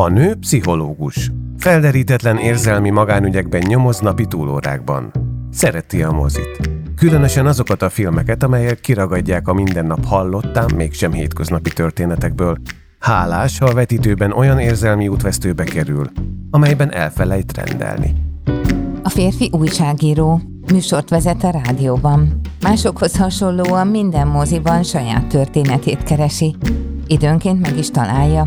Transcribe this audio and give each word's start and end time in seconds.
A 0.00 0.08
nő 0.08 0.34
pszichológus. 0.34 1.30
Felderítetlen 1.58 2.36
érzelmi 2.38 2.90
magánügyekben 2.90 3.62
nyomoz 3.66 4.00
napi 4.00 4.26
túlórákban. 4.26 5.12
Szereti 5.52 6.02
a 6.02 6.10
mozit. 6.10 6.70
Különösen 6.96 7.46
azokat 7.46 7.82
a 7.82 7.88
filmeket, 7.88 8.42
amelyek 8.42 8.80
kiragadják 8.80 9.48
a 9.48 9.52
mindennap 9.52 10.04
hallottán, 10.04 10.70
mégsem 10.76 11.12
hétköznapi 11.12 11.70
történetekből. 11.70 12.56
Hálás, 12.98 13.58
ha 13.58 13.66
a 13.66 13.74
vetítőben 13.74 14.32
olyan 14.32 14.58
érzelmi 14.58 15.08
útvesztőbe 15.08 15.64
kerül, 15.64 16.06
amelyben 16.50 16.92
elfelejt 16.92 17.56
rendelni. 17.56 18.14
A 19.02 19.08
férfi 19.08 19.50
újságíró, 19.52 20.40
műsort 20.72 21.08
vezet 21.08 21.44
a 21.44 21.50
rádióban. 21.50 22.40
Másokhoz 22.62 23.16
hasonlóan 23.16 23.86
minden 23.86 24.26
moziban 24.26 24.82
saját 24.82 25.26
történetét 25.26 26.02
keresi. 26.02 26.56
Időnként 27.06 27.60
meg 27.60 27.78
is 27.78 27.90
találja. 27.90 28.44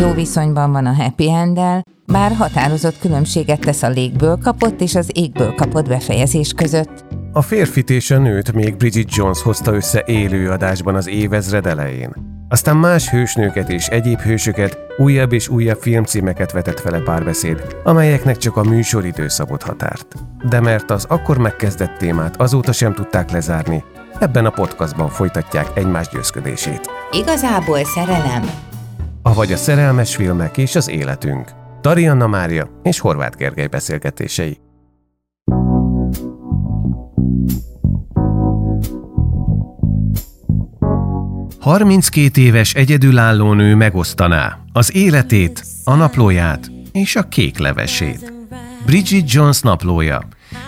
Jó 0.00 0.12
viszonyban 0.12 0.72
van 0.72 0.86
a 0.86 0.94
happy 0.94 1.30
end 1.30 1.60
bár 2.06 2.32
határozott 2.32 2.98
különbséget 2.98 3.60
tesz 3.60 3.82
a 3.82 3.88
légből 3.88 4.38
kapott 4.42 4.80
és 4.80 4.94
az 4.94 5.10
égből 5.14 5.54
kapott 5.54 5.88
befejezés 5.88 6.52
között. 6.52 7.04
A 7.32 7.42
férfit 7.42 7.90
és 7.90 8.10
a 8.10 8.18
nőt 8.18 8.52
még 8.52 8.76
Bridget 8.76 9.14
Jones 9.14 9.42
hozta 9.42 9.74
össze 9.74 10.02
élő 10.06 10.50
adásban 10.50 10.94
az 10.94 11.08
évezred 11.08 11.66
elején. 11.66 12.12
Aztán 12.48 12.76
más 12.76 13.10
hősnőket 13.10 13.70
és 13.70 13.86
egyéb 13.86 14.20
hősöket, 14.20 14.78
újabb 14.96 15.32
és 15.32 15.48
újabb 15.48 15.78
filmcímeket 15.80 16.52
vetett 16.52 16.80
vele 16.80 16.98
párbeszéd, 16.98 17.76
amelyeknek 17.84 18.36
csak 18.36 18.56
a 18.56 18.62
műsoridő 18.62 19.28
szabott 19.28 19.62
határt. 19.62 20.14
De 20.48 20.60
mert 20.60 20.90
az 20.90 21.04
akkor 21.04 21.38
megkezdett 21.38 21.96
témát 21.98 22.40
azóta 22.40 22.72
sem 22.72 22.94
tudták 22.94 23.30
lezárni, 23.30 23.84
ebben 24.18 24.46
a 24.46 24.50
podcastban 24.50 25.08
folytatják 25.08 25.66
egymás 25.74 26.08
győzködését. 26.08 26.90
Igazából 27.10 27.84
szerelem. 27.84 28.65
Avagy 29.26 29.52
a 29.52 29.56
szerelmes 29.56 30.14
filmek 30.14 30.56
és 30.56 30.74
az 30.74 30.88
életünk. 30.88 31.50
Tarianna 31.80 32.26
Mária 32.26 32.80
és 32.82 32.98
Horváth 32.98 33.36
Gergely 33.36 33.66
beszélgetései. 33.66 34.58
Harminckét 41.60 42.36
éves 42.36 42.74
egyedülálló 42.74 43.52
nő 43.52 43.74
megosztaná 43.74 44.58
az 44.72 44.94
életét, 44.94 45.64
a 45.84 45.94
naplóját 45.94 46.70
és 46.92 47.16
a 47.16 47.22
kék 47.22 47.58
levesét. 47.58 48.32
Bridget 48.84 49.32
Jones 49.32 49.60
naplója, 49.60 50.22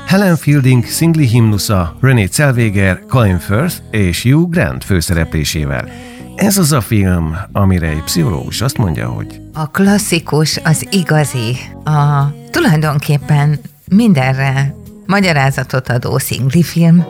Helen 0.07 0.37
Fielding 0.37 0.85
szingli 0.85 1.27
himnusza 1.27 1.97
René 2.01 2.27
Zellweger, 2.27 3.05
Colin 3.09 3.39
Firth 3.39 3.77
és 3.91 4.23
Hugh 4.23 4.51
Grant 4.51 4.85
főszereplésével– 4.85 5.89
ez 6.39 6.59
az 6.59 6.73
a 6.73 6.81
film, 6.81 7.37
amire 7.53 7.87
egy 7.87 8.03
pszichológus 8.03 8.61
azt 8.61 8.77
mondja, 8.77 9.09
hogy... 9.09 9.41
A 9.53 9.71
klasszikus, 9.71 10.57
az 10.57 10.87
igazi, 10.91 11.57
a 11.85 12.31
tulajdonképpen 12.51 13.59
mindenre 13.91 14.75
magyarázatot 15.07 15.89
adó 15.89 16.19
szingli 16.19 16.63
film. 16.63 17.05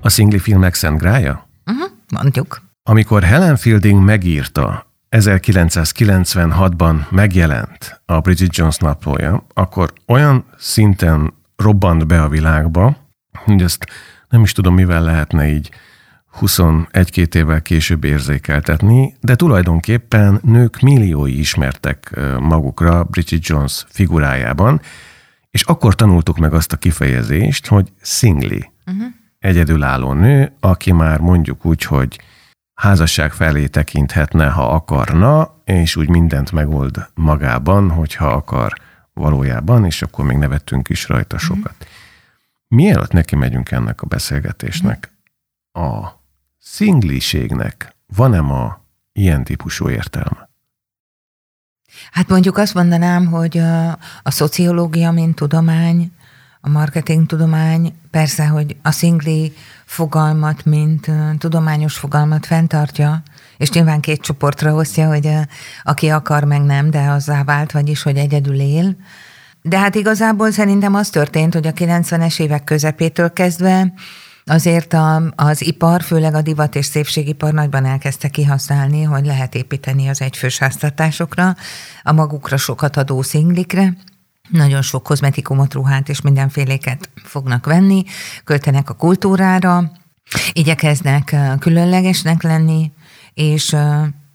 A 0.00 0.08
szingli 0.08 0.38
filmek 0.38 0.74
szent 0.74 0.98
grája? 0.98 1.48
Uh-huh, 1.66 1.90
mondjuk. 2.12 2.62
Amikor 2.82 3.22
Helen 3.22 3.56
Fielding 3.56 4.04
megírta, 4.04 4.86
1996-ban 5.10 7.08
megjelent 7.10 8.00
a 8.06 8.20
Bridget 8.20 8.56
Jones 8.56 8.76
naplója, 8.76 9.46
akkor 9.54 9.92
olyan 10.06 10.44
szinten 10.58 11.32
robbant 11.56 12.06
be 12.06 12.22
a 12.22 12.28
világba, 12.28 12.96
hogy 13.44 13.62
ezt 13.62 13.86
nem 14.28 14.42
is 14.42 14.52
tudom, 14.52 14.74
mivel 14.74 15.02
lehetne 15.02 15.48
így 15.48 15.70
21-2 16.40 17.34
évvel 17.34 17.62
később 17.62 18.04
érzékeltetni, 18.04 19.14
de 19.20 19.36
tulajdonképpen 19.36 20.40
nők 20.42 20.80
milliói 20.80 21.38
ismertek 21.38 22.20
magukra 22.40 23.04
Bridget 23.04 23.46
Jones 23.46 23.84
figurájában, 23.88 24.80
és 25.50 25.62
akkor 25.62 25.94
tanultuk 25.94 26.38
meg 26.38 26.54
azt 26.54 26.72
a 26.72 26.76
kifejezést, 26.76 27.66
hogy 27.66 27.92
szingli, 28.00 28.70
uh-huh. 28.86 29.04
egyedülálló 29.38 30.12
nő, 30.12 30.52
aki 30.60 30.92
már 30.92 31.20
mondjuk 31.20 31.64
úgy, 31.64 31.82
hogy 31.82 32.20
házasság 32.74 33.32
felé 33.32 33.66
tekinthetne, 33.66 34.48
ha 34.48 34.74
akarna, 34.74 35.60
és 35.64 35.96
úgy 35.96 36.08
mindent 36.08 36.52
megold 36.52 37.08
magában, 37.14 37.90
hogyha 37.90 38.26
akar 38.26 38.74
valójában, 39.12 39.84
és 39.84 40.02
akkor 40.02 40.24
még 40.24 40.36
nevettünk 40.36 40.88
is 40.88 41.08
rajta 41.08 41.36
uh-huh. 41.36 41.56
sokat. 41.56 41.86
Mielőtt 42.68 43.12
neki 43.12 43.36
megyünk 43.36 43.70
ennek 43.70 44.02
a 44.02 44.06
beszélgetésnek, 44.06 45.10
a 45.72 46.19
szingliségnek 46.62 47.96
van-e 48.16 48.40
ma 48.40 48.80
ilyen 49.12 49.44
típusú 49.44 49.88
értelme? 49.88 50.48
Hát 52.10 52.28
mondjuk 52.28 52.58
azt 52.58 52.74
mondanám, 52.74 53.26
hogy 53.26 53.58
a, 53.58 53.88
a 54.22 54.30
szociológia, 54.30 55.10
mint 55.10 55.34
tudomány, 55.34 56.12
a 56.60 56.68
marketing 56.68 57.26
tudomány, 57.26 57.94
persze, 58.10 58.46
hogy 58.46 58.76
a 58.82 58.90
szingli 58.90 59.52
fogalmat, 59.84 60.64
mint 60.64 61.10
tudományos 61.38 61.96
fogalmat 61.96 62.46
fenntartja, 62.46 63.22
és 63.56 63.70
nyilván 63.70 64.00
két 64.00 64.20
csoportra 64.20 64.74
osztja, 64.74 65.08
hogy 65.08 65.26
uh, 65.26 65.40
aki 65.82 66.08
akar, 66.08 66.44
meg 66.44 66.62
nem, 66.62 66.90
de 66.90 67.08
azzá 67.08 67.44
vált, 67.44 67.72
vagyis, 67.72 68.02
hogy 68.02 68.16
egyedül 68.16 68.60
él. 68.60 68.96
De 69.62 69.78
hát 69.78 69.94
igazából 69.94 70.50
szerintem 70.50 70.94
az 70.94 71.10
történt, 71.10 71.54
hogy 71.54 71.66
a 71.66 71.72
90-es 71.72 72.40
évek 72.40 72.64
közepétől 72.64 73.32
kezdve 73.32 73.92
Azért 74.50 74.92
a, 74.92 75.22
az 75.34 75.66
ipar, 75.66 76.02
főleg 76.02 76.34
a 76.34 76.42
divat 76.42 76.74
és 76.74 76.86
szépségipar 76.86 77.52
nagyban 77.52 77.84
elkezdte 77.84 78.28
kihasználni, 78.28 79.02
hogy 79.02 79.26
lehet 79.26 79.54
építeni 79.54 80.08
az 80.08 80.20
egyfős 80.20 80.58
háztartásokra, 80.58 81.56
a 82.02 82.12
magukra 82.12 82.56
sokat 82.56 82.96
adó 82.96 83.22
szinglikre, 83.22 83.96
nagyon 84.48 84.82
sok 84.82 85.02
kozmetikumot, 85.02 85.74
ruhát 85.74 86.08
és 86.08 86.20
mindenféléket 86.20 87.10
fognak 87.24 87.66
venni, 87.66 88.04
költenek 88.44 88.90
a 88.90 88.94
kultúrára, 88.94 89.92
igyekeznek 90.52 91.36
különlegesnek 91.58 92.42
lenni, 92.42 92.92
és 93.34 93.76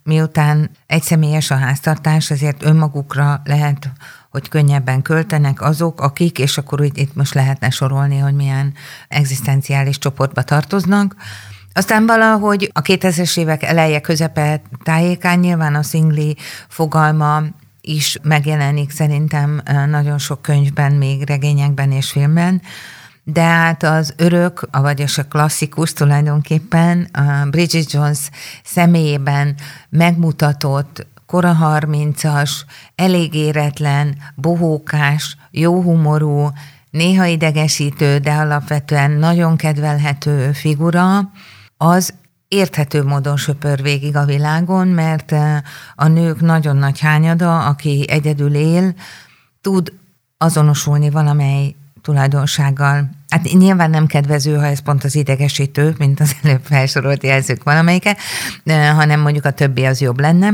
miután 0.03 0.69
egyszemélyes 0.85 1.51
a 1.51 1.55
háztartás, 1.55 2.31
ezért 2.31 2.63
önmagukra 2.63 3.41
lehet 3.43 3.91
hogy 4.35 4.49
könnyebben 4.49 5.01
költenek 5.01 5.61
azok, 5.61 6.01
akik, 6.01 6.39
és 6.39 6.57
akkor 6.57 6.81
itt 6.83 7.15
most 7.15 7.33
lehetne 7.33 7.69
sorolni, 7.69 8.17
hogy 8.17 8.33
milyen 8.33 8.73
egzisztenciális 9.07 9.97
csoportba 9.97 10.41
tartoznak, 10.41 11.15
aztán 11.73 12.05
valahogy 12.05 12.69
a 12.73 12.81
2000-es 12.81 13.39
évek 13.39 13.63
eleje 13.63 14.01
közepe 14.01 14.61
tájékán 14.83 15.39
nyilván 15.39 15.75
a 15.75 15.83
szingli 15.83 16.37
fogalma 16.67 17.43
is 17.81 18.17
megjelenik 18.23 18.91
szerintem 18.91 19.61
nagyon 19.89 20.17
sok 20.17 20.41
könyvben, 20.41 20.91
még 20.91 21.27
regényekben 21.27 21.91
és 21.91 22.11
filmben, 22.11 22.61
de 23.23 23.41
hát 23.43 23.83
az 23.83 24.13
örök, 24.17 24.67
vagyis 24.71 25.17
a 25.17 25.23
klasszikus 25.23 25.93
tulajdonképpen 25.93 27.07
a 27.13 27.49
Bridget 27.49 27.91
Jones 27.91 28.19
személyében 28.63 29.55
megmutatott 29.89 31.07
kora 31.25 31.53
harmincas, 31.53 32.65
elég 32.95 33.33
éretlen, 33.33 34.17
bohókás, 34.35 35.37
jóhumorú, 35.51 36.51
néha 36.89 37.25
idegesítő, 37.25 38.17
de 38.17 38.31
alapvetően 38.31 39.11
nagyon 39.11 39.55
kedvelhető 39.55 40.51
figura, 40.51 41.31
az 41.77 42.13
érthető 42.47 43.03
módon 43.03 43.37
söpör 43.37 43.81
végig 43.81 44.15
a 44.15 44.25
világon, 44.25 44.87
mert 44.87 45.31
eh, 45.31 45.61
a 45.95 46.07
nők 46.07 46.41
nagyon 46.41 46.75
nagy 46.75 46.99
hányada, 46.99 47.65
aki 47.65 48.05
egyedül 48.09 48.55
él, 48.55 48.93
tud 49.61 49.93
azonosulni 50.37 51.09
valamely 51.09 51.75
tulajdonsággal. 52.01 53.09
Hát 53.29 53.43
nyilván 53.43 53.89
nem 53.89 54.05
kedvező, 54.05 54.55
ha 54.55 54.65
ez 54.65 54.79
pont 54.79 55.03
az 55.03 55.15
idegesítő, 55.15 55.95
mint 55.97 56.19
az 56.19 56.35
előbb 56.43 56.61
felsorolt 56.63 57.23
jelzők 57.23 57.63
valamelyike, 57.63 58.17
eh, 58.63 58.95
hanem 58.95 59.19
mondjuk 59.19 59.45
a 59.45 59.51
többi 59.51 59.85
az 59.85 60.01
jobb 60.01 60.19
lenne. 60.19 60.53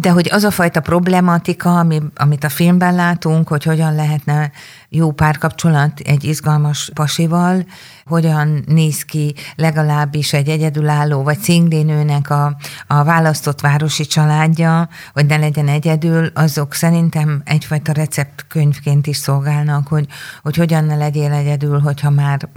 De 0.00 0.10
hogy 0.10 0.28
az 0.32 0.44
a 0.44 0.50
fajta 0.50 0.80
problematika, 0.80 1.78
ami, 1.78 2.02
amit 2.14 2.44
a 2.44 2.48
filmben 2.48 2.94
látunk, 2.94 3.48
hogy 3.48 3.64
hogyan 3.64 3.94
lehetne 3.94 4.50
jó 4.88 5.12
párkapcsolat 5.12 6.00
egy 6.00 6.24
izgalmas 6.24 6.90
pasival, 6.94 7.66
hogyan 8.04 8.64
néz 8.66 9.02
ki 9.02 9.34
legalábbis 9.56 10.32
egy 10.32 10.48
egyedülálló 10.48 11.22
vagy 11.22 11.38
szinglénőnek 11.38 12.30
a, 12.30 12.56
a 12.86 13.04
választott 13.04 13.60
városi 13.60 14.06
családja, 14.06 14.88
hogy 15.12 15.26
ne 15.26 15.36
legyen 15.36 15.68
egyedül, 15.68 16.30
azok 16.34 16.74
szerintem 16.74 17.42
egyfajta 17.44 17.92
receptkönyvként 17.92 19.06
is 19.06 19.16
szolgálnak, 19.16 19.88
hogy, 19.88 20.06
hogy 20.42 20.56
hogyan 20.56 20.84
ne 20.84 20.96
legyél 20.96 21.32
egyedül, 21.32 21.80
hogyha 21.80 22.10
már 22.10 22.48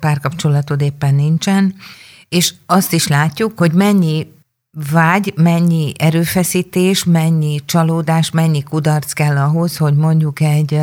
párkapcsolatod 0.00 0.80
éppen 0.80 1.14
nincsen. 1.14 1.74
És 2.28 2.54
azt 2.66 2.92
is 2.92 3.06
látjuk, 3.06 3.58
hogy 3.58 3.72
mennyi 3.72 4.26
vágy, 4.72 5.32
mennyi 5.36 5.92
erőfeszítés, 5.98 7.04
mennyi 7.04 7.60
csalódás, 7.64 8.30
mennyi 8.30 8.62
kudarc 8.62 9.12
kell 9.12 9.36
ahhoz, 9.36 9.76
hogy 9.76 9.94
mondjuk 9.94 10.40
egy 10.40 10.80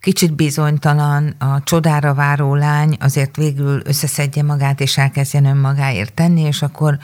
kicsit 0.00 0.34
bizonytalan, 0.34 1.34
a 1.38 1.62
csodára 1.62 2.14
váró 2.14 2.54
lány 2.54 2.96
azért 3.00 3.36
végül 3.36 3.82
összeszedje 3.84 4.42
magát, 4.42 4.80
és 4.80 4.98
elkezdjen 4.98 5.44
önmagáért 5.44 6.14
tenni, 6.14 6.40
és 6.40 6.62
akkor 6.62 6.98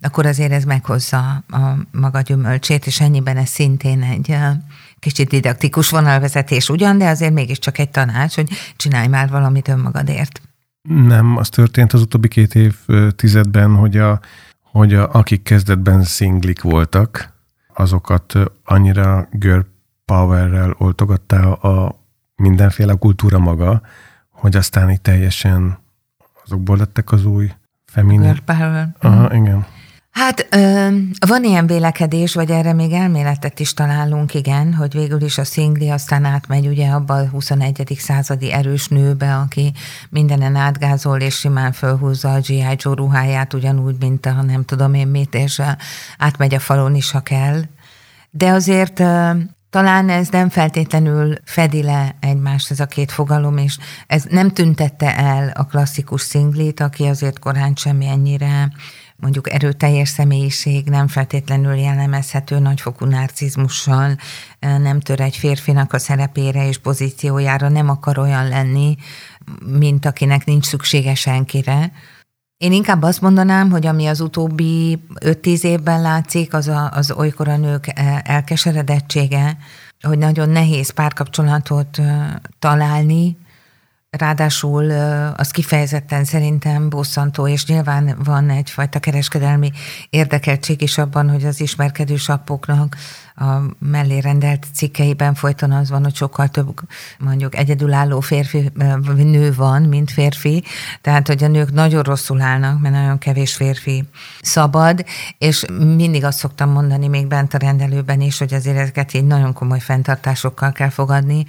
akkor 0.00 0.26
azért 0.26 0.52
ez 0.52 0.64
meghozza 0.64 1.18
a 1.48 1.76
maga 1.90 2.20
gyümölcsét, 2.20 2.86
és 2.86 3.00
ennyiben 3.00 3.36
ez 3.36 3.48
szintén 3.48 4.02
egy 4.02 4.36
kicsit 4.98 5.28
didaktikus 5.28 5.90
vonalvezetés 5.90 6.68
ugyan, 6.68 6.98
de 6.98 7.08
azért 7.08 7.32
mégiscsak 7.32 7.78
egy 7.78 7.90
tanács, 7.90 8.34
hogy 8.34 8.48
csinálj 8.76 9.06
már 9.06 9.28
valamit 9.28 9.68
önmagadért. 9.68 10.40
Nem, 10.88 11.36
az 11.36 11.48
történt 11.48 11.92
az 11.92 12.00
utóbbi 12.00 12.28
két 12.28 12.54
év 12.54 12.74
tizedben, 13.16 13.74
hogy, 13.74 13.96
a, 13.96 14.20
hogy 14.76 14.94
a, 14.94 15.08
akik 15.12 15.42
kezdetben 15.42 16.02
szinglik 16.02 16.62
voltak, 16.62 17.32
azokat 17.74 18.34
annyira 18.64 19.28
girl 19.30 19.60
powerrel 20.04 20.74
oltogatta 20.78 21.52
a 21.54 21.98
mindenféle 22.36 22.94
kultúra 22.94 23.38
maga, 23.38 23.82
hogy 24.30 24.56
aztán 24.56 24.90
így 24.90 25.00
teljesen 25.00 25.78
azokból 26.44 26.76
lettek 26.76 27.12
az 27.12 27.24
új 27.24 27.52
feminin. 27.84 28.20
Girl 28.20 28.44
power. 28.44 28.96
Aha, 28.98 29.34
igen. 29.34 29.66
Hát 30.16 30.48
van 31.26 31.44
ilyen 31.44 31.66
vélekedés, 31.66 32.34
vagy 32.34 32.50
erre 32.50 32.72
még 32.72 32.92
elméletet 32.92 33.60
is 33.60 33.74
találunk, 33.74 34.34
igen, 34.34 34.74
hogy 34.74 34.92
végül 34.92 35.22
is 35.22 35.38
a 35.38 35.44
szingli 35.44 35.90
aztán 35.90 36.24
átmegy 36.24 36.66
ugye 36.66 36.88
abba 36.88 37.14
a 37.14 37.28
21. 37.28 37.96
századi 37.98 38.52
erős 38.52 38.88
nőbe, 38.88 39.34
aki 39.36 39.72
mindenen 40.10 40.54
átgázol, 40.56 41.20
és 41.20 41.34
simán 41.34 41.72
fölhúzza 41.72 42.32
a 42.32 42.40
G.I. 42.40 42.76
Joe 42.76 42.94
ruháját, 42.94 43.54
ugyanúgy, 43.54 43.96
mint 44.00 44.26
a 44.26 44.42
nem 44.42 44.64
tudom 44.64 44.94
én 44.94 45.06
mit, 45.06 45.34
és 45.34 45.62
átmegy 46.18 46.54
a 46.54 46.58
falon 46.58 46.94
is, 46.94 47.10
ha 47.10 47.20
kell. 47.20 47.60
De 48.30 48.50
azért 48.50 49.02
talán 49.70 50.08
ez 50.08 50.28
nem 50.28 50.48
feltétlenül 50.48 51.34
fedi 51.44 51.82
le 51.82 52.16
egymást 52.20 52.70
ez 52.70 52.80
a 52.80 52.86
két 52.86 53.12
fogalom, 53.12 53.56
és 53.56 53.78
ez 54.06 54.24
nem 54.28 54.50
tüntette 54.50 55.16
el 55.16 55.52
a 55.54 55.64
klasszikus 55.64 56.20
szinglit, 56.20 56.80
aki 56.80 57.04
azért 57.04 57.38
korán 57.38 57.74
semmi 57.74 58.06
ennyire 58.06 58.70
mondjuk 59.16 59.52
erőteljes 59.52 60.08
személyiség, 60.08 60.88
nem 60.88 61.08
feltétlenül 61.08 61.74
jellemezhető 61.74 62.58
nagyfokú 62.58 63.04
narcizmussal, 63.04 64.16
nem 64.58 65.00
tör 65.00 65.20
egy 65.20 65.36
férfinak 65.36 65.92
a 65.92 65.98
szerepére 65.98 66.68
és 66.68 66.78
pozíciójára, 66.78 67.68
nem 67.68 67.88
akar 67.88 68.18
olyan 68.18 68.48
lenni, 68.48 68.96
mint 69.66 70.06
akinek 70.06 70.44
nincs 70.44 70.64
szüksége 70.64 71.14
senkire. 71.14 71.92
Én 72.56 72.72
inkább 72.72 73.02
azt 73.02 73.20
mondanám, 73.20 73.70
hogy 73.70 73.86
ami 73.86 74.06
az 74.06 74.20
utóbbi 74.20 75.02
5-10 75.14 75.62
évben 75.62 76.00
látszik, 76.00 76.54
az 76.54 76.68
a, 76.68 76.90
az 76.92 77.10
olykor 77.10 77.48
a 77.48 77.56
nők 77.56 77.92
elkeseredettsége, 78.22 79.56
hogy 80.00 80.18
nagyon 80.18 80.48
nehéz 80.48 80.90
párkapcsolatot 80.90 82.00
találni, 82.58 83.36
Ráadásul 84.18 84.90
az 85.36 85.50
kifejezetten 85.50 86.24
szerintem 86.24 86.88
bosszantó, 86.88 87.48
és 87.48 87.66
nyilván 87.66 88.16
van 88.24 88.50
egyfajta 88.50 88.98
kereskedelmi 88.98 89.70
érdekeltség 90.10 90.82
is 90.82 90.98
abban, 90.98 91.30
hogy 91.30 91.44
az 91.44 91.60
ismerkedő 91.60 92.16
sapoknak 92.16 92.96
a 93.36 93.60
mellé 93.78 94.18
rendelt 94.18 94.66
cikkeiben 94.74 95.34
folyton 95.34 95.72
az 95.72 95.90
van, 95.90 96.02
hogy 96.02 96.14
sokkal 96.14 96.48
több 96.48 96.80
mondjuk 97.18 97.56
egyedülálló 97.56 98.20
férfi, 98.20 98.72
nő 99.16 99.54
van, 99.54 99.82
mint 99.82 100.10
férfi, 100.10 100.64
tehát 101.00 101.26
hogy 101.26 101.44
a 101.44 101.48
nők 101.48 101.72
nagyon 101.72 102.02
rosszul 102.02 102.40
állnak, 102.40 102.80
mert 102.80 102.94
nagyon 102.94 103.18
kevés 103.18 103.54
férfi 103.54 104.04
szabad, 104.40 105.04
és 105.38 105.64
mindig 105.96 106.24
azt 106.24 106.38
szoktam 106.38 106.70
mondani 106.70 107.08
még 107.08 107.26
bent 107.26 107.54
a 107.54 107.58
rendelőben 107.58 108.20
is, 108.20 108.38
hogy 108.38 108.54
azért 108.54 108.76
ezeket 108.76 109.14
így 109.14 109.26
nagyon 109.26 109.52
komoly 109.52 109.80
fenntartásokkal 109.80 110.72
kell 110.72 110.90
fogadni, 110.90 111.44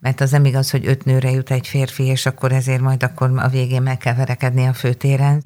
mert 0.00 0.20
az 0.20 0.30
nem 0.30 0.44
igaz, 0.44 0.70
hogy 0.70 0.86
öt 0.86 1.04
nőre 1.04 1.30
jut 1.30 1.50
egy 1.50 1.66
férfi, 1.66 2.04
és 2.04 2.26
akkor 2.26 2.52
ezért 2.52 2.80
majd 2.80 3.02
akkor 3.02 3.32
a 3.36 3.48
végén 3.48 3.82
meg 3.82 3.98
kell 3.98 4.14
verekedni 4.14 4.66
a 4.66 4.72
főtéren. 4.72 5.42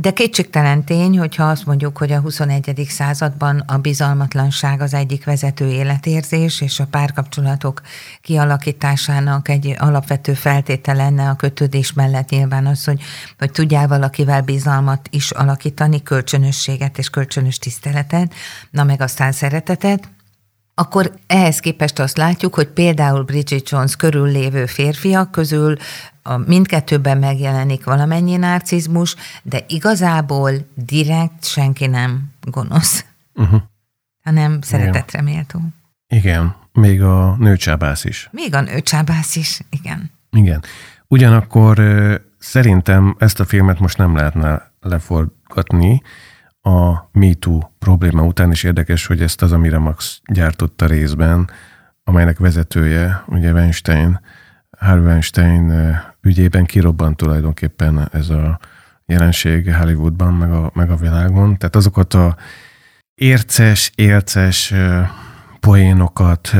De 0.00 0.12
kétségtelen 0.12 0.84
tény, 0.84 1.18
hogyha 1.18 1.44
azt 1.44 1.66
mondjuk, 1.66 1.98
hogy 1.98 2.12
a 2.12 2.20
21. 2.20 2.86
században 2.88 3.58
a 3.58 3.78
bizalmatlanság 3.78 4.80
az 4.80 4.94
egyik 4.94 5.24
vezető 5.24 5.68
életérzés, 5.68 6.60
és 6.60 6.80
a 6.80 6.86
párkapcsolatok 6.86 7.82
kialakításának 8.22 9.48
egy 9.48 9.76
alapvető 9.78 10.34
feltétele 10.34 11.02
lenne 11.02 11.28
a 11.28 11.36
kötődés 11.36 11.92
mellett 11.92 12.28
nyilván 12.28 12.66
az, 12.66 12.84
hogy, 12.84 13.02
hogy 13.38 13.50
tudjál 13.50 13.88
valakivel 13.88 14.42
bizalmat 14.42 15.08
is 15.10 15.30
alakítani, 15.30 16.02
kölcsönösséget 16.02 16.98
és 16.98 17.10
kölcsönös 17.10 17.58
tiszteletet, 17.58 18.34
na 18.70 18.84
meg 18.84 19.00
aztán 19.00 19.32
szeretetet, 19.32 20.08
akkor 20.78 21.12
ehhez 21.26 21.60
képest 21.60 21.98
azt 21.98 22.16
látjuk, 22.16 22.54
hogy 22.54 22.66
például 22.66 23.22
Bridget 23.22 23.70
Jones 23.70 23.96
körül 23.96 24.28
lévő 24.28 24.66
férfiak 24.66 25.30
közül 25.30 25.76
a 26.22 26.36
mindkettőben 26.36 27.18
megjelenik 27.18 27.84
valamennyi 27.84 28.36
narcizmus, 28.36 29.16
de 29.42 29.64
igazából 29.68 30.52
direkt 30.74 31.44
senki 31.44 31.86
nem 31.86 32.32
gonosz, 32.40 33.04
uh-huh. 33.34 33.60
hanem 34.24 34.60
szeretetre 34.60 35.22
méltó. 35.22 35.60
Igen, 36.06 36.54
még 36.72 37.02
a 37.02 37.36
nőcsábász 37.38 38.04
is. 38.04 38.28
Még 38.32 38.54
a 38.54 38.60
nőcsábász 38.60 39.36
is, 39.36 39.60
igen. 39.70 40.10
Igen. 40.30 40.62
Ugyanakkor 41.06 41.80
szerintem 42.38 43.16
ezt 43.18 43.40
a 43.40 43.44
filmet 43.44 43.78
most 43.78 43.98
nem 43.98 44.16
lehetne 44.16 44.72
leforgatni, 44.80 46.02
a 46.68 47.08
MeToo 47.12 47.60
probléma 47.78 48.22
után 48.22 48.50
is 48.50 48.62
érdekes, 48.62 49.06
hogy 49.06 49.22
ezt 49.22 49.42
az, 49.42 49.52
amire 49.52 49.78
Max 49.78 50.20
gyártotta 50.32 50.86
részben, 50.86 51.50
amelynek 52.04 52.38
vezetője, 52.38 53.24
ugye 53.26 53.52
Weinstein, 53.52 54.20
Harvey 54.78 55.06
Weinstein 55.06 55.96
ügyében 56.20 56.64
kirobbant 56.64 57.16
tulajdonképpen 57.16 58.08
ez 58.12 58.28
a 58.28 58.58
jelenség 59.06 59.74
Hollywoodban, 59.74 60.34
meg 60.34 60.52
a, 60.52 60.70
meg 60.74 60.90
a 60.90 60.96
világon. 60.96 61.56
Tehát 61.58 61.76
azokat 61.76 62.14
a 62.14 62.36
érces, 63.14 63.92
élces 63.94 64.74
poénokat, 65.60 66.50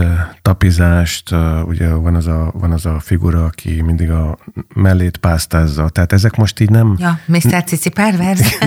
tapizást, 0.43 1.35
ugye 1.65 1.89
van 1.89 2.15
az, 2.15 2.27
a, 2.27 2.51
van 2.55 2.73
az 2.73 2.87
a 2.87 3.01
figura, 3.01 3.45
aki 3.45 3.83
mindig 3.83 4.11
a 4.11 4.39
mellét 4.75 5.17
pásztázza. 5.17 5.89
Tehát 5.89 6.13
ezek 6.13 6.37
most 6.37 6.61
így 6.61 6.71
nem... 6.71 6.97
Ja, 6.99 7.19
Mr. 7.27 7.65
Cici 7.65 7.89
Pervers. 7.89 8.59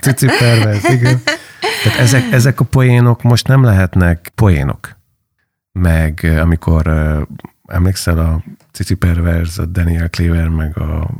Cici 0.00 0.26
Pervers, 0.38 0.84
igen. 0.84 1.20
Tehát 1.82 1.98
ezek, 1.98 2.32
ezek 2.32 2.60
a 2.60 2.64
poénok 2.64 3.22
most 3.22 3.46
nem 3.46 3.64
lehetnek 3.64 4.32
poénok. 4.34 4.96
Meg 5.72 6.38
amikor 6.40 6.86
emlékszel 7.66 8.18
a 8.18 8.42
Cici 8.72 8.94
Pervers, 8.94 9.58
a 9.58 9.64
Daniel 9.64 10.08
Cleaver, 10.08 10.48
meg 10.48 10.78
a 10.78 11.10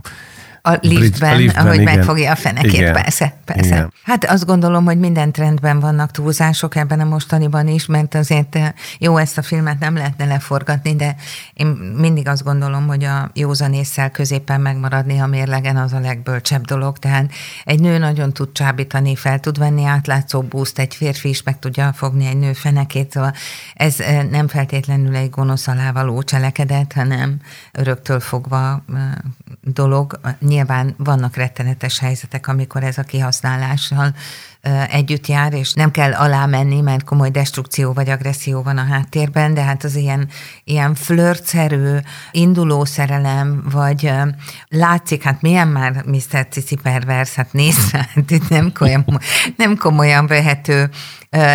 a 0.67 0.79
liftben, 0.81 1.33
a 1.33 1.37
liftben 1.37 1.67
ahogy 1.67 1.81
igen. 1.81 1.97
megfogja 1.97 2.31
a 2.31 2.37
fenekét, 2.37 2.73
igen. 2.73 2.93
persze, 2.93 3.35
persze. 3.45 3.67
Igen. 3.67 3.93
Hát 4.03 4.25
azt 4.25 4.47
gondolom, 4.47 4.85
hogy 4.85 4.99
minden 4.99 5.33
trendben 5.33 5.81
vannak 5.81 6.11
túlzások 6.11 6.77
ebben 6.77 7.01
a 7.01 7.05
mostaniban 7.05 7.69
is, 7.69 7.87
mert 7.87 8.15
azért 8.15 8.57
eh, 8.57 8.73
jó, 8.99 9.17
ezt 9.17 9.39
a 9.39 9.43
filmet 9.43 9.79
nem 9.79 9.97
lehetne 9.97 10.25
leforgatni, 10.25 10.97
de 10.97 11.17
én 11.55 11.67
mindig 11.97 12.29
azt 12.29 12.45
gondolom, 12.45 12.87
hogy 12.87 13.05
a 13.05 13.31
józanésszel 13.35 14.11
középen 14.11 14.61
megmaradni 14.61 15.19
a 15.19 15.27
mérlegen 15.27 15.77
az 15.77 15.93
a 15.93 16.01
legbölcsebb 16.01 16.65
dolog, 16.65 16.99
tehát 16.99 17.31
egy 17.65 17.81
nő 17.81 17.99
nagyon 17.99 18.33
tud 18.33 18.53
csábítani, 18.53 19.17
fel 19.17 19.41
tud 19.41 19.59
venni 19.59 19.85
átlátszó 19.85 20.43
búzt, 20.43 20.79
egy 20.79 20.95
férfi 20.95 21.29
is 21.29 21.43
meg 21.43 21.59
tudja 21.59 21.93
fogni 21.93 22.27
egy 22.27 22.39
nő 22.39 22.53
fenekét, 22.53 23.11
szóval 23.11 23.33
ez 23.75 24.01
eh, 24.01 24.23
nem 24.31 24.49
feltétlenül 24.49 25.17
egy 25.17 25.31
gonosz 25.31 25.69
alávaló 25.69 26.23
cselekedet, 26.23 26.93
hanem 26.93 27.37
öröktől 27.73 28.21
fogva 28.21 28.85
eh, 28.95 29.03
dolog 29.61 30.21
nyilván 30.39 30.53
vannak 30.97 31.37
rettenetes 31.37 31.99
helyzetek, 31.99 32.49
amikor 32.49 32.83
ez 32.83 32.99
a 32.99 33.03
kihasználással 33.03 34.15
együtt 34.91 35.27
jár, 35.27 35.53
és 35.53 35.73
nem 35.73 35.91
kell 35.91 36.13
alá 36.13 36.47
menni, 36.47 36.81
mert 36.81 37.05
komoly 37.05 37.31
destrukció 37.31 37.93
vagy 37.93 38.09
agresszió 38.09 38.63
van 38.63 38.79
a 38.79 38.85
háttérben, 38.85 39.55
de 39.55 39.63
hát 39.63 39.85
az 39.85 39.95
ilyen, 39.95 40.29
ilyen 40.65 40.95
flörtszerű, 40.95 41.97
induló 42.31 42.85
szerelem, 42.85 43.63
vagy 43.71 44.13
látszik, 44.69 45.23
hát 45.23 45.43
milyen 45.43 45.69
már 45.69 46.05
Mr. 46.07 46.47
Cici 46.51 46.77
pervers, 46.83 47.35
hát 47.35 47.53
nézd 47.53 47.91
hát 47.97 48.31
itt 48.31 48.49
nem 48.49 48.73
komolyan, 48.73 49.21
nem 49.57 49.77
komolyan 49.77 50.27
vehető, 50.27 50.91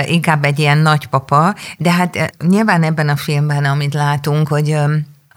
inkább 0.05 0.45
egy 0.45 0.59
ilyen 0.59 0.77
nagypapa, 0.77 1.55
de 1.77 1.91
hát 1.91 2.33
nyilván 2.47 2.83
ebben 2.83 3.09
a 3.09 3.15
filmben, 3.15 3.65
amit 3.65 3.93
látunk, 3.93 4.47
hogy 4.47 4.75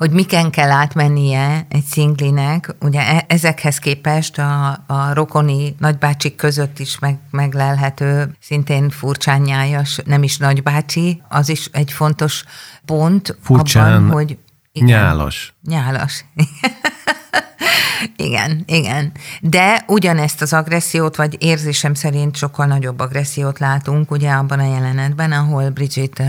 hogy 0.02 0.10
miken 0.10 0.50
kell 0.50 0.70
átmennie 0.70 1.66
egy 1.68 1.84
szinglinek, 1.84 2.74
ugye 2.80 3.00
e, 3.00 3.24
ezekhez 3.28 3.78
képest 3.78 4.38
a, 4.38 4.70
a 4.86 5.12
rokoni 5.14 5.74
nagybácsik 5.78 6.36
között 6.36 6.78
is 6.78 6.98
meg, 6.98 7.18
meglelhető, 7.30 8.36
szintén 8.40 8.90
furcsán 8.90 9.40
nyájas, 9.40 9.98
nem 10.04 10.22
is 10.22 10.36
nagybácsi, 10.36 11.22
az 11.28 11.48
is 11.48 11.68
egy 11.72 11.92
fontos 11.92 12.44
pont 12.84 13.36
Furcsán 13.42 13.92
abban, 13.92 14.10
hogy... 14.10 14.38
Igen, 14.72 14.88
nyálas. 14.88 15.54
Nyálas. 15.68 16.24
igen, 18.16 18.62
igen. 18.66 19.12
De 19.40 19.84
ugyanezt 19.86 20.42
az 20.42 20.52
agressziót, 20.52 21.16
vagy 21.16 21.36
érzésem 21.38 21.94
szerint 21.94 22.36
sokkal 22.36 22.66
nagyobb 22.66 23.00
agressziót 23.00 23.58
látunk, 23.58 24.10
ugye 24.10 24.30
abban 24.30 24.58
a 24.58 24.74
jelenetben, 24.74 25.32
ahol 25.32 25.70
Bridget 25.70 26.22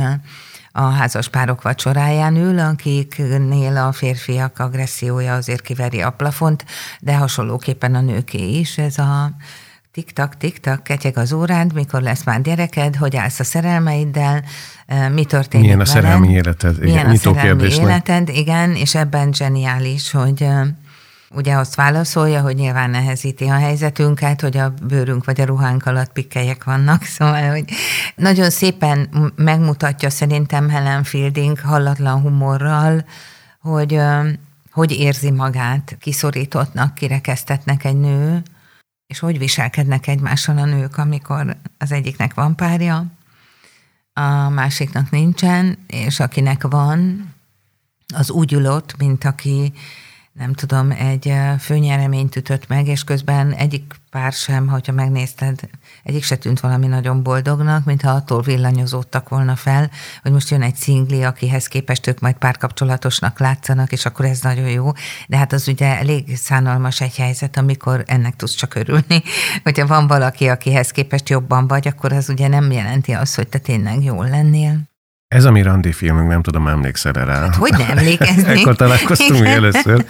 a 0.75 0.81
házas 0.81 1.29
párok 1.29 1.61
vacsoráján 1.61 2.35
ül, 2.35 2.59
akiknél 2.59 3.77
a 3.77 3.91
férfiak 3.91 4.59
agressziója 4.59 5.33
azért 5.33 5.61
kiveri 5.61 6.01
a 6.01 6.09
plafont, 6.09 6.65
de 6.99 7.15
hasonlóképpen 7.15 7.95
a 7.95 8.01
nőké 8.01 8.49
is. 8.59 8.77
Ez 8.77 8.97
a 8.97 9.31
Tik-tak, 9.93 10.37
tik-tak, 10.37 10.83
ketyeg 10.83 11.17
az 11.17 11.33
órád, 11.33 11.73
mikor 11.73 12.01
lesz 12.01 12.23
már 12.23 12.41
gyereked, 12.41 12.95
hogy 12.95 13.15
állsz 13.15 13.39
a 13.39 13.43
szerelmeiddel, 13.43 14.43
mi 15.11 15.25
történik 15.25 15.65
Milyen 15.65 15.79
a 15.79 15.83
veled, 15.83 16.03
szerelmi 16.03 16.31
életed? 16.31 16.75
Igen, 16.75 16.89
Milyen 16.89 17.09
a 17.09 17.15
szerelmi 17.15 17.63
életed, 17.63 18.29
igen, 18.29 18.75
és 18.75 18.95
ebben 18.95 19.33
zseniális, 19.33 20.11
hogy 20.11 20.47
ugye 21.35 21.55
azt 21.55 21.75
válaszolja, 21.75 22.41
hogy 22.41 22.55
nyilván 22.55 22.89
nehezíti 22.89 23.45
a 23.45 23.53
helyzetünket, 23.53 24.41
hogy 24.41 24.57
a 24.57 24.73
bőrünk 24.87 25.25
vagy 25.25 25.41
a 25.41 25.45
ruhánk 25.45 25.85
alatt 25.85 26.11
pikkelyek 26.11 26.63
vannak, 26.63 27.03
szóval, 27.17 27.49
hogy 27.49 27.65
nagyon 28.15 28.49
szépen 28.49 29.09
megmutatja 29.35 30.09
szerintem 30.09 30.69
Helen 30.69 31.03
Fielding 31.03 31.59
hallatlan 31.59 32.21
humorral, 32.21 33.05
hogy 33.59 33.99
hogy 34.71 34.91
érzi 34.91 35.31
magát, 35.31 35.97
kiszorítottnak, 35.99 36.95
kirekesztetnek 36.95 37.83
egy 37.83 37.99
nő, 37.99 38.41
és 39.07 39.19
hogy 39.19 39.37
viselkednek 39.37 40.07
egymással 40.07 40.57
a 40.57 40.65
nők, 40.65 40.97
amikor 40.97 41.55
az 41.77 41.91
egyiknek 41.91 42.33
van 42.33 42.55
párja, 42.55 43.05
a 44.13 44.49
másiknak 44.49 45.09
nincsen, 45.09 45.77
és 45.87 46.19
akinek 46.19 46.63
van, 46.67 47.27
az 48.13 48.31
úgy 48.31 48.53
ülott, 48.53 48.97
mint 48.97 49.23
aki 49.23 49.73
nem 50.33 50.53
tudom, 50.53 50.91
egy 50.91 51.33
főnyereményt 51.59 52.35
ütött 52.35 52.67
meg, 52.67 52.87
és 52.87 53.03
közben 53.03 53.51
egyik 53.51 53.93
pár 54.09 54.31
sem, 54.31 54.67
hogyha 54.67 54.91
megnézted, 54.91 55.59
egyik 56.03 56.23
se 56.23 56.35
tűnt 56.35 56.59
valami 56.59 56.87
nagyon 56.87 57.23
boldognak, 57.23 57.85
mintha 57.85 58.11
attól 58.11 58.41
villanyozódtak 58.41 59.29
volna 59.29 59.55
fel, 59.55 59.89
hogy 60.21 60.31
most 60.31 60.49
jön 60.49 60.61
egy 60.61 60.75
szingli, 60.75 61.23
akihez 61.23 61.67
képest 61.67 62.07
ők 62.07 62.19
majd 62.19 62.35
párkapcsolatosnak 62.35 63.39
látszanak, 63.39 63.91
és 63.91 64.05
akkor 64.05 64.25
ez 64.25 64.41
nagyon 64.41 64.69
jó. 64.69 64.91
De 65.27 65.37
hát 65.37 65.53
az 65.53 65.67
ugye 65.67 65.97
elég 65.97 66.37
szánalmas 66.37 67.01
egy 67.01 67.15
helyzet, 67.15 67.57
amikor 67.57 68.03
ennek 68.07 68.35
tudsz 68.35 68.55
csak 68.55 68.75
örülni. 68.75 69.23
Hogyha 69.63 69.87
van 69.87 70.07
valaki, 70.07 70.47
akihez 70.47 70.91
képest 70.91 71.29
jobban 71.29 71.67
vagy, 71.67 71.87
akkor 71.87 72.13
az 72.13 72.29
ugye 72.29 72.47
nem 72.47 72.71
jelenti 72.71 73.11
azt, 73.11 73.35
hogy 73.35 73.47
te 73.47 73.57
tényleg 73.57 74.03
jól 74.03 74.29
lennél. 74.29 74.91
Ez 75.33 75.45
a 75.45 75.51
mi 75.51 75.61
randi 75.61 75.91
filmünk, 75.91 76.27
nem 76.27 76.41
tudom, 76.41 76.67
emlékszel 76.67 77.11
rá. 77.11 77.39
Hát, 77.39 77.55
hogy 77.55 77.71
nem 77.71 77.97
emlékezni? 77.97 78.43
Ekkor 78.43 78.75
találkoztunk 78.75 79.45
először, 79.45 80.05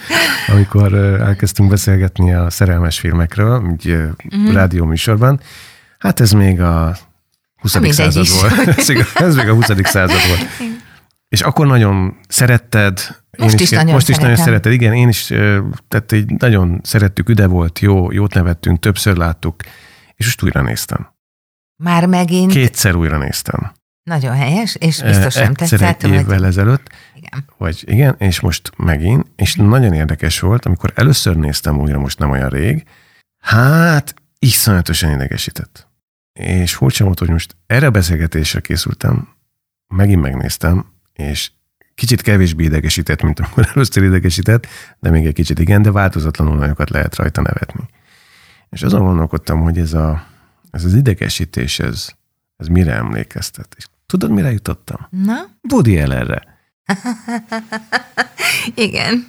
amikor 0.47 0.93
elkezdtünk 1.19 1.69
beszélgetni 1.69 2.33
a 2.33 2.49
szerelmes 2.49 2.99
filmekről, 2.99 3.75
egy 3.77 3.87
uh-huh. 3.87 4.53
rádió 4.53 4.85
műsorban. 4.85 5.39
Hát 5.97 6.19
ez 6.19 6.31
még 6.31 6.61
a 6.61 6.97
20. 7.55 7.73
Ha 7.73 7.91
század 7.91 8.27
volt. 8.39 8.67
ez 9.13 9.35
még 9.35 9.49
a 9.49 9.53
20. 9.53 9.65
század 9.83 10.27
volt. 10.27 10.47
És 11.29 11.41
akkor 11.41 11.67
nagyon 11.67 12.17
szeretted. 12.27 12.99
Most 13.37 13.53
is, 13.53 13.61
is 13.61 13.69
nagyon 13.69 13.93
Most 13.93 14.09
is 14.09 14.17
nagyon 14.17 14.35
szeretted, 14.35 14.71
igen, 14.71 14.93
én 14.93 15.07
is, 15.07 15.25
tehát 15.87 16.11
egy 16.11 16.31
nagyon 16.37 16.79
szerettük, 16.83 17.29
üde 17.29 17.47
volt, 17.47 17.79
jó, 17.79 18.11
jót 18.11 18.33
nevettünk, 18.33 18.79
többször 18.79 19.15
láttuk, 19.15 19.55
és 20.15 20.25
most 20.25 20.43
újra 20.43 20.61
néztem. 20.61 21.07
Már 21.83 22.05
megint? 22.05 22.51
Kétszer 22.51 22.95
újra 22.95 23.17
néztem. 23.17 23.71
Nagyon 24.03 24.35
helyes, 24.35 24.75
és 24.75 25.01
biztos 25.01 25.33
sem 25.33 25.53
tetszett. 25.53 26.03
egy 26.03 26.11
évvel 26.11 26.37
hogy... 26.37 26.47
ezelőtt. 26.47 26.89
Igen. 27.15 27.45
Vagy 27.57 27.83
igen, 27.85 28.15
és 28.17 28.39
most 28.39 28.71
megint, 28.77 29.25
és 29.35 29.55
nagyon 29.55 29.93
érdekes 29.93 30.39
volt, 30.39 30.65
amikor 30.65 30.91
először 30.95 31.35
néztem 31.35 31.79
újra, 31.79 31.99
most 31.99 32.19
nem 32.19 32.29
olyan 32.29 32.49
rég, 32.49 32.83
hát 33.39 34.13
iszonyatosan 34.39 35.11
idegesített. 35.11 35.87
És 36.33 36.75
furcsa 36.75 37.03
volt, 37.03 37.19
hogy 37.19 37.29
most 37.29 37.55
erre 37.67 37.85
a 37.85 37.91
beszélgetésre 37.91 38.59
készültem, 38.59 39.27
megint 39.87 40.21
megnéztem, 40.21 40.85
és 41.13 41.51
kicsit 41.95 42.21
kevésbé 42.21 42.63
idegesített, 42.63 43.21
mint 43.21 43.39
amikor 43.39 43.67
először 43.73 44.03
idegesített, 44.03 44.67
de 44.99 45.09
még 45.09 45.25
egy 45.25 45.33
kicsit 45.33 45.59
igen, 45.59 45.81
de 45.81 45.91
változatlanul 45.91 46.55
nagyokat 46.55 46.89
lehet 46.89 47.15
rajta 47.15 47.41
nevetni. 47.41 47.83
És 48.69 48.83
azon 48.83 49.03
gondolkodtam, 49.03 49.61
hogy 49.61 49.77
ez, 49.77 49.93
a, 49.93 50.25
ez 50.71 50.83
az 50.85 50.93
idegesítés, 50.93 51.79
ez, 51.79 52.09
ez 52.57 52.67
mire 52.67 52.93
emlékeztet. 52.93 53.75
És 53.77 53.85
Tudod, 54.05 54.31
mire 54.31 54.51
jutottam? 54.51 55.07
Na? 55.09 55.35
Woody 55.71 55.99
Allenre. 55.99 56.41
igen. 58.75 59.27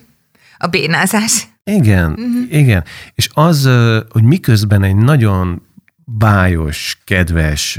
A 0.58 0.66
bénázás. 0.66 1.48
Igen, 1.64 2.10
uh-huh. 2.10 2.46
igen. 2.48 2.84
És 3.14 3.28
az, 3.32 3.68
hogy 4.10 4.22
miközben 4.22 4.82
egy 4.82 4.96
nagyon 4.96 5.62
bájos, 6.04 7.02
kedves, 7.04 7.78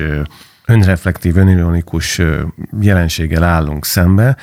önreflektív, 0.66 1.38
önironikus 1.38 2.22
jelenséggel 2.80 3.44
állunk 3.44 3.86
szembe, 3.86 4.38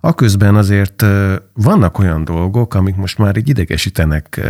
aközben 0.00 0.54
azért 0.54 1.04
vannak 1.52 1.98
olyan 1.98 2.24
dolgok, 2.24 2.74
amik 2.74 2.96
most 2.96 3.18
már 3.18 3.36
így 3.36 3.48
idegesítenek 3.48 4.40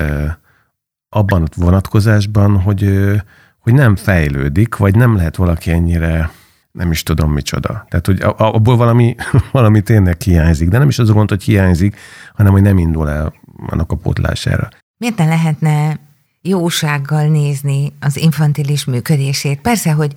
abban 1.09 1.43
a 1.43 1.47
vonatkozásban, 1.57 2.61
hogy, 2.61 3.11
hogy 3.59 3.75
nem 3.75 3.97
fejlődik, 3.97 4.77
vagy 4.77 4.95
nem 4.95 5.17
lehet 5.17 5.37
valaki 5.37 5.71
ennyire 5.71 6.31
nem 6.79 6.91
is 6.91 7.03
tudom 7.03 7.33
micsoda. 7.33 7.87
Tehát, 7.89 8.07
hogy 8.07 8.21
abból 8.37 8.77
valami, 8.77 9.15
valami 9.53 9.83
tényleg 9.83 10.21
hiányzik, 10.21 10.69
de 10.69 10.79
nem 10.79 10.89
is 10.89 10.99
az 10.99 11.11
a 11.11 11.13
gond, 11.13 11.29
hogy 11.29 11.43
hiányzik, 11.43 11.97
hanem 12.35 12.53
hogy 12.53 12.63
nem 12.63 12.79
indul 12.79 13.11
el 13.11 13.35
annak 13.67 13.93
a 13.93 13.97
pótlására. 13.97 14.69
Miért 14.97 15.17
ne 15.17 15.27
lehetne 15.27 16.01
jósággal 16.43 17.27
nézni 17.27 17.93
az 18.01 18.17
infantilis 18.17 18.85
működését? 18.85 19.61
Persze, 19.61 19.93
hogy 19.93 20.13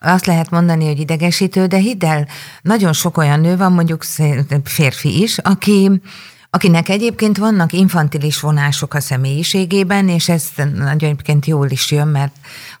azt 0.00 0.26
lehet 0.26 0.50
mondani, 0.50 0.86
hogy 0.86 1.00
idegesítő, 1.00 1.66
de 1.66 1.76
hidd 1.76 2.04
el, 2.04 2.26
nagyon 2.62 2.92
sok 2.92 3.16
olyan 3.16 3.40
nő 3.40 3.56
van, 3.56 3.72
mondjuk 3.72 4.02
férfi 4.64 5.22
is, 5.22 5.38
aki 5.38 6.00
akinek 6.50 6.88
egyébként 6.88 7.38
vannak 7.38 7.72
infantilis 7.72 8.40
vonások 8.40 8.94
a 8.94 9.00
személyiségében, 9.00 10.08
és 10.08 10.28
ez 10.28 10.48
nagyon 10.74 11.10
egyébként 11.10 11.46
jól 11.46 11.70
is 11.70 11.90
jön, 11.90 12.08
mert 12.08 12.36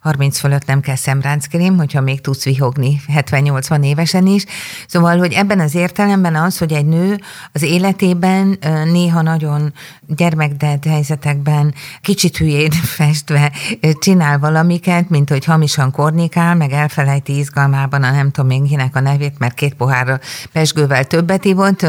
30 0.06 0.38
fölött 0.38 0.66
nem 0.66 0.80
kell 0.80 0.96
szemránckrém, 0.96 1.76
hogyha 1.76 2.00
még 2.00 2.20
tudsz 2.20 2.44
vihogni 2.44 3.00
70-80 3.14 3.84
évesen 3.84 4.26
is. 4.26 4.44
Szóval, 4.86 5.18
hogy 5.18 5.32
ebben 5.32 5.60
az 5.60 5.74
értelemben 5.74 6.34
az, 6.34 6.58
hogy 6.58 6.72
egy 6.72 6.86
nő 6.86 7.20
az 7.52 7.62
életében 7.62 8.58
néha 8.92 9.22
nagyon 9.22 9.72
gyermekdelt 10.06 10.84
helyzetekben 10.84 11.74
kicsit 12.00 12.36
hülyén 12.36 12.70
festve 12.96 13.52
csinál 14.00 14.38
valamiket, 14.38 15.08
mint 15.08 15.30
hogy 15.30 15.44
hamisan 15.44 15.90
kornikál, 15.90 16.54
meg 16.54 16.72
elfelejti 16.72 17.38
izgalmában 17.38 18.02
a 18.02 18.10
nem 18.10 18.30
tudom 18.30 18.50
még 18.50 18.80
a 18.92 19.00
nevét, 19.00 19.38
mert 19.38 19.54
két 19.54 19.74
pohárra 19.74 20.18
pesgővel 20.52 21.04
többet 21.04 21.44
ivott, 21.44 21.86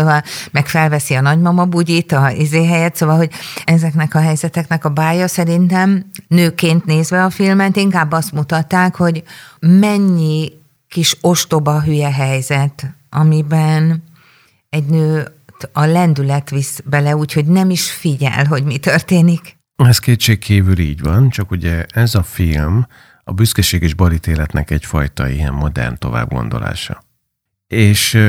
meg 0.51 0.67
felveszi 0.67 1.13
a 1.13 1.21
nagymama 1.21 1.65
bugyit 1.65 2.11
a 2.11 2.31
izé 2.31 2.65
helyett, 2.65 2.95
szóval, 2.95 3.17
hogy 3.17 3.31
ezeknek 3.63 4.15
a 4.15 4.19
helyzeteknek 4.19 4.85
a 4.85 4.89
bája 4.89 5.27
szerintem 5.27 6.05
nőként 6.27 6.85
nézve 6.85 7.23
a 7.23 7.29
filmet 7.29 7.75
inkább 7.75 8.06
azt 8.13 8.31
mutatták, 8.31 8.95
hogy 8.95 9.23
mennyi 9.59 10.51
kis 10.87 11.17
ostoba 11.21 11.81
hülye 11.81 12.11
helyzet, 12.11 12.95
amiben 13.09 14.03
egy 14.69 14.85
nő 14.85 15.27
a 15.71 15.85
lendület 15.85 16.49
visz 16.49 16.81
bele, 16.85 17.15
úgyhogy 17.15 17.45
nem 17.45 17.69
is 17.69 17.91
figyel, 17.91 18.45
hogy 18.45 18.63
mi 18.63 18.77
történik. 18.77 19.57
Ez 19.75 19.99
kétségkívül 19.99 20.79
így 20.79 21.01
van, 21.01 21.29
csak 21.29 21.51
ugye 21.51 21.85
ez 21.93 22.15
a 22.15 22.23
film 22.23 22.87
a 23.23 23.33
büszkeség 23.33 23.81
és 23.81 23.93
barítéletnek 23.93 24.71
egyfajta 24.71 25.29
ilyen 25.29 25.53
modern 25.53 25.97
továbbgondolása. 25.97 27.03
És 27.67 28.19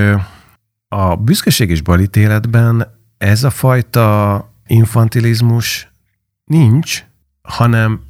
a 0.88 1.16
büszkeség 1.16 1.70
és 1.70 1.82
barítéletben 1.82 3.00
ez 3.18 3.44
a 3.44 3.50
fajta 3.50 4.52
infantilizmus 4.66 5.92
nincs, 6.44 7.04
hanem 7.42 8.07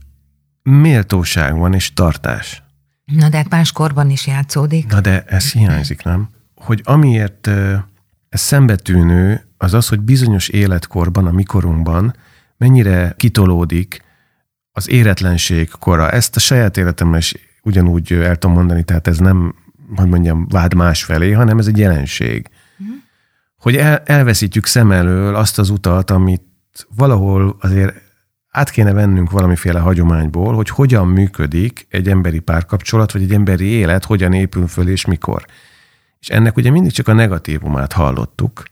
méltóság 0.70 1.56
van 1.56 1.74
és 1.74 1.92
tartás. 1.92 2.62
Na 3.04 3.28
de 3.28 3.36
hát 3.36 3.48
más 3.48 3.72
korban 3.72 4.10
is 4.10 4.26
játszódik. 4.26 4.86
Na 4.86 5.00
de 5.00 5.24
ez 5.26 5.52
hiányzik, 5.52 6.02
nem? 6.02 6.28
Hogy 6.54 6.80
amiért 6.84 7.46
ez 8.28 8.40
szembetűnő, 8.40 9.46
az 9.56 9.74
az, 9.74 9.88
hogy 9.88 10.00
bizonyos 10.00 10.48
életkorban, 10.48 11.26
a 11.26 11.30
mikorunkban 11.30 12.16
mennyire 12.56 13.14
kitolódik 13.16 14.02
az 14.72 14.88
éretlenség 14.88 15.70
kora. 15.78 16.10
Ezt 16.10 16.36
a 16.36 16.40
saját 16.40 16.76
életemben 16.76 17.18
is 17.18 17.34
ugyanúgy 17.62 18.12
el 18.12 18.36
tudom 18.36 18.56
mondani, 18.56 18.82
tehát 18.82 19.06
ez 19.06 19.18
nem, 19.18 19.54
hogy 19.96 20.08
mondjam, 20.08 20.46
vád 20.48 20.74
más 20.74 21.04
felé, 21.04 21.32
hanem 21.32 21.58
ez 21.58 21.66
egy 21.66 21.78
jelenség 21.78 22.50
hogy 23.58 23.76
el, 23.76 24.02
elveszítjük 24.04 24.66
szem 24.66 24.92
elől 24.92 25.34
azt 25.34 25.58
az 25.58 25.70
utat, 25.70 26.10
amit 26.10 26.42
valahol 26.96 27.56
azért 27.60 27.94
át 28.50 28.70
kéne 28.70 28.92
vennünk 28.92 29.30
valamiféle 29.30 29.78
hagyományból, 29.78 30.54
hogy 30.54 30.68
hogyan 30.68 31.08
működik 31.08 31.86
egy 31.90 32.08
emberi 32.08 32.38
párkapcsolat, 32.38 33.12
vagy 33.12 33.22
egy 33.22 33.32
emberi 33.32 33.64
élet, 33.64 34.04
hogyan 34.04 34.32
épül 34.32 34.66
föl 34.66 34.88
és 34.88 35.04
mikor. 35.04 35.46
És 36.18 36.28
ennek 36.28 36.56
ugye 36.56 36.70
mindig 36.70 36.92
csak 36.92 37.08
a 37.08 37.12
negatívumát 37.12 37.92
hallottuk, 37.92 38.62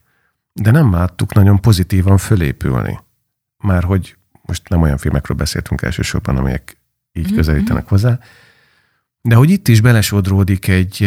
de 0.52 0.71
nem 0.71 0.92
láttuk 0.92 1.35
nagyon 1.35 1.61
pozitívan 1.61 2.18
fölépülni. 2.18 2.99
Már 3.56 3.85
hogy 3.85 4.16
most 4.42 4.68
nem 4.68 4.83
olyan 4.83 4.99
filmekről 4.99 5.37
beszéltünk 5.37 5.83
elsősorban, 5.83 6.37
amelyek 6.37 6.76
így 7.12 7.26
mm-hmm. 7.26 7.37
közelítenek 7.37 7.88
hozzá, 7.88 8.18
de 9.21 9.35
hogy 9.35 9.50
itt 9.50 9.68
is 9.68 9.80
belesodródik 9.80 10.68
egy, 10.68 11.02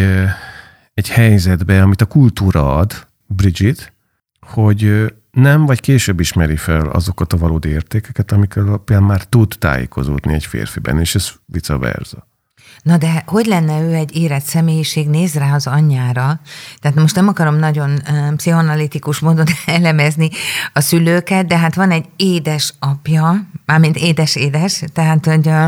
egy 0.94 1.10
helyzetbe, 1.10 1.82
amit 1.82 2.02
a 2.02 2.06
kultúra 2.06 2.76
ad, 2.78 3.08
Bridget, 3.26 3.94
hogy 4.40 5.14
nem, 5.32 5.66
vagy 5.66 5.80
később 5.80 6.20
ismeri 6.20 6.56
fel 6.56 6.88
azokat 6.88 7.34
a 7.34 7.38
valódi 7.38 7.70
értékeket, 7.70 8.32
amikkel 8.32 8.68
alapján 8.68 9.04
már 9.04 9.24
tud 9.24 9.56
tájékozódni 9.60 10.34
egy 10.34 10.46
férfiben, 10.46 11.00
és 11.00 11.16
ez 11.16 11.30
vice 11.46 11.78
versa. 11.78 12.28
Na 12.84 12.98
de 12.98 13.24
hogy 13.26 13.46
lenne 13.46 13.82
ő 13.82 13.94
egy 13.94 14.16
érett 14.16 14.44
személyiség, 14.44 15.08
néz 15.08 15.34
rá 15.34 15.54
az 15.54 15.68
anyjára. 15.68 16.40
Tehát 16.80 16.98
most 16.98 17.16
nem 17.16 17.28
akarom 17.28 17.56
nagyon 17.56 18.02
pszichoanalitikus 18.36 19.20
módon 19.20 19.46
elemezni 19.66 20.30
a 20.74 20.80
szülőket, 20.80 21.46
de 21.46 21.58
hát 21.58 21.76
van 21.76 21.92
egy 21.92 22.06
édes 22.16 22.74
apja, 22.80 23.48
mármint 23.66 23.98
édes-édes, 23.98 24.84
tehát 24.94 25.26
hogy 25.26 25.48
uh, 25.48 25.68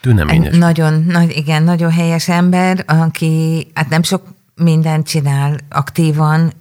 Tüneményes. 0.00 0.56
Nagyon, 0.56 1.04
nagy, 1.08 1.36
igen, 1.36 1.62
nagyon 1.62 1.90
helyes 1.90 2.28
ember, 2.28 2.84
aki 2.86 3.66
hát 3.74 3.88
nem 3.88 4.02
sok 4.02 4.22
mindent 4.58 5.06
csinál 5.06 5.56
aktívan, 5.70 6.52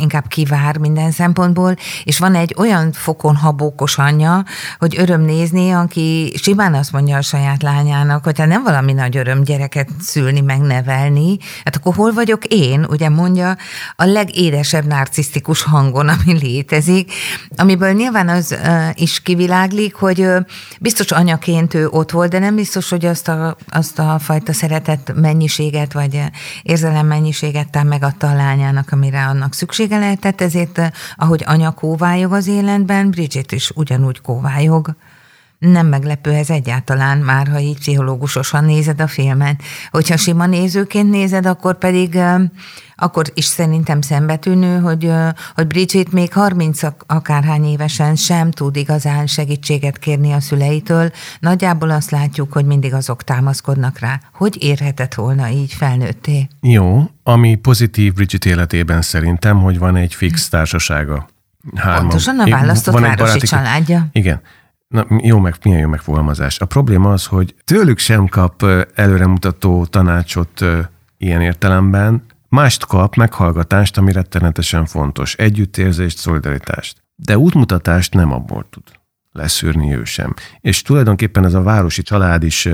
inkább 0.00 0.26
kivár 0.26 0.76
minden 0.76 1.10
szempontból, 1.10 1.76
és 2.04 2.18
van 2.18 2.34
egy 2.34 2.54
olyan 2.58 2.92
fokon 2.92 3.36
habókos 3.36 3.98
anyja, 3.98 4.44
hogy 4.78 4.94
öröm 4.98 5.20
nézni, 5.20 5.70
aki 5.70 6.32
simán 6.42 6.74
azt 6.74 6.92
mondja 6.92 7.16
a 7.16 7.22
saját 7.22 7.62
lányának, 7.62 8.24
hogy 8.24 8.38
hát 8.38 8.48
nem 8.48 8.62
valami 8.62 8.92
nagy 8.92 9.16
öröm 9.16 9.42
gyereket 9.42 9.88
szülni, 10.00 10.40
megnevelni, 10.40 11.38
hát 11.64 11.76
akkor 11.76 11.94
hol 11.94 12.12
vagyok 12.12 12.44
én, 12.44 12.86
ugye 12.90 13.08
mondja 13.08 13.56
a 13.96 14.04
legédesebb 14.04 14.84
narcisztikus 14.84 15.62
hangon, 15.62 16.08
ami 16.08 16.38
létezik, 16.38 17.12
amiből 17.56 17.92
nyilván 17.92 18.28
az 18.28 18.56
is 18.94 19.20
kiviláglik, 19.20 19.94
hogy 19.94 20.28
biztos 20.80 21.10
anyaként 21.10 21.74
ő 21.74 21.88
ott 21.88 22.10
volt, 22.10 22.30
de 22.30 22.38
nem 22.38 22.54
biztos, 22.54 22.90
hogy 22.90 23.04
azt 23.04 23.28
a, 23.28 23.56
azt 23.68 23.98
a 23.98 24.18
fajta 24.18 24.52
szeretet 24.52 25.12
mennyiséget, 25.14 25.92
vagy 25.92 26.22
érzelem 26.62 27.06
mennyiséget 27.06 27.44
lehetőséget 27.46 27.70
megadta 27.86 28.28
a 28.30 28.34
lányának, 28.34 28.92
amire 28.92 29.26
annak 29.26 29.54
szüksége 29.54 29.98
lehetett, 29.98 30.40
ezért 30.40 30.78
eh, 30.78 30.90
ahogy 31.16 31.42
anya 31.46 31.70
kóvályog 31.70 32.32
az 32.32 32.46
életben, 32.46 33.10
Bridget 33.10 33.52
is 33.52 33.70
ugyanúgy 33.74 34.20
kóvályog. 34.20 34.94
Nem 35.58 35.86
meglepő 35.86 36.30
ez 36.30 36.50
egyáltalán, 36.50 37.18
már 37.18 37.48
ha 37.48 37.58
így 37.58 37.78
pszichológusosan 37.78 38.64
nézed 38.64 39.00
a 39.00 39.06
filmet. 39.06 39.62
Hogyha 39.90 40.16
sima 40.16 40.46
nézőként 40.46 41.10
nézed, 41.10 41.46
akkor 41.46 41.78
pedig 41.78 42.18
akkor 42.96 43.24
is 43.34 43.44
szerintem 43.44 44.00
szembetűnő, 44.00 44.78
hogy, 44.78 45.12
hogy 45.54 45.66
Bridget 45.66 46.12
még 46.12 46.32
30 46.32 46.80
akárhány 47.06 47.64
évesen 47.64 48.14
sem 48.14 48.50
tud 48.50 48.76
igazán 48.76 49.26
segítséget 49.26 49.98
kérni 49.98 50.32
a 50.32 50.40
szüleitől. 50.40 51.10
Nagyjából 51.40 51.90
azt 51.90 52.10
látjuk, 52.10 52.52
hogy 52.52 52.64
mindig 52.64 52.94
azok 52.94 53.22
támaszkodnak 53.22 53.98
rá. 53.98 54.20
Hogy 54.32 54.62
érhetett 54.62 55.14
volna 55.14 55.48
így 55.48 55.72
felnőtté? 55.72 56.48
Jó, 56.60 57.10
ami 57.22 57.54
pozitív 57.54 58.12
Bridget 58.12 58.44
életében 58.44 59.02
szerintem, 59.02 59.62
hogy 59.62 59.78
van 59.78 59.96
egy 59.96 60.14
fix 60.14 60.48
társasága. 60.48 61.28
Hárman. 61.74 62.00
Pontosan 62.00 62.38
a 62.38 62.48
választott 62.50 62.94
van 62.94 63.02
városi 63.02 63.22
baráti... 63.22 63.46
családja. 63.46 64.06
Igen. 64.12 64.40
Na, 64.88 65.06
jó 65.22 65.38
meg, 65.38 65.54
milyen 65.62 65.80
jó 65.80 65.88
megfogalmazás. 65.88 66.58
A 66.58 66.64
probléma 66.64 67.12
az, 67.12 67.26
hogy 67.26 67.54
tőlük 67.64 67.98
sem 67.98 68.26
kap 68.26 68.62
előremutató 68.94 69.84
tanácsot 69.84 70.64
ilyen 71.18 71.40
értelemben, 71.40 72.22
Mást 72.48 72.86
kap 72.86 73.14
meghallgatást, 73.14 73.98
ami 73.98 74.12
rettenetesen 74.12 74.86
fontos, 74.86 75.34
együttérzést, 75.34 76.18
szolidaritást. 76.18 77.02
De 77.14 77.38
útmutatást 77.38 78.14
nem 78.14 78.32
abból 78.32 78.66
tud 78.70 78.82
leszűrni 79.32 79.94
ő 79.94 80.04
sem. 80.04 80.34
És 80.60 80.82
tulajdonképpen 80.82 81.44
ez 81.44 81.54
a 81.54 81.62
városi 81.62 82.02
család 82.02 82.42
is 82.42 82.68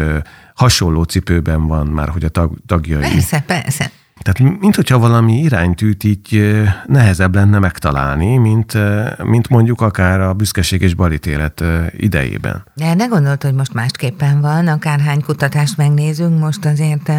hasonló 0.54 1.02
cipőben 1.02 1.66
van 1.66 1.86
már, 1.86 2.08
hogy 2.08 2.24
a 2.24 2.28
tag, 2.28 2.58
tagjai. 2.66 3.00
Persze, 3.00 3.40
persze. 3.40 3.90
Tehát 4.22 4.58
mint 4.60 4.76
hogyha 4.76 4.98
valami 4.98 5.38
iránytűt 5.38 6.04
így 6.04 6.54
nehezebb 6.86 7.34
lenne 7.34 7.58
megtalálni, 7.58 8.36
mint, 8.36 8.78
mint 9.22 9.48
mondjuk 9.48 9.80
akár 9.80 10.20
a 10.20 10.32
büszkeség 10.32 10.82
és 10.82 10.94
balítélet 10.94 11.64
idejében. 11.96 12.64
De 12.74 12.94
ne 12.94 13.04
gondolt, 13.04 13.42
hogy 13.42 13.54
most 13.54 13.74
másképpen 13.74 14.40
van, 14.40 14.68
akárhány 14.68 15.22
kutatást 15.22 15.76
megnézünk, 15.76 16.40
most 16.40 16.64
azért 16.64 17.12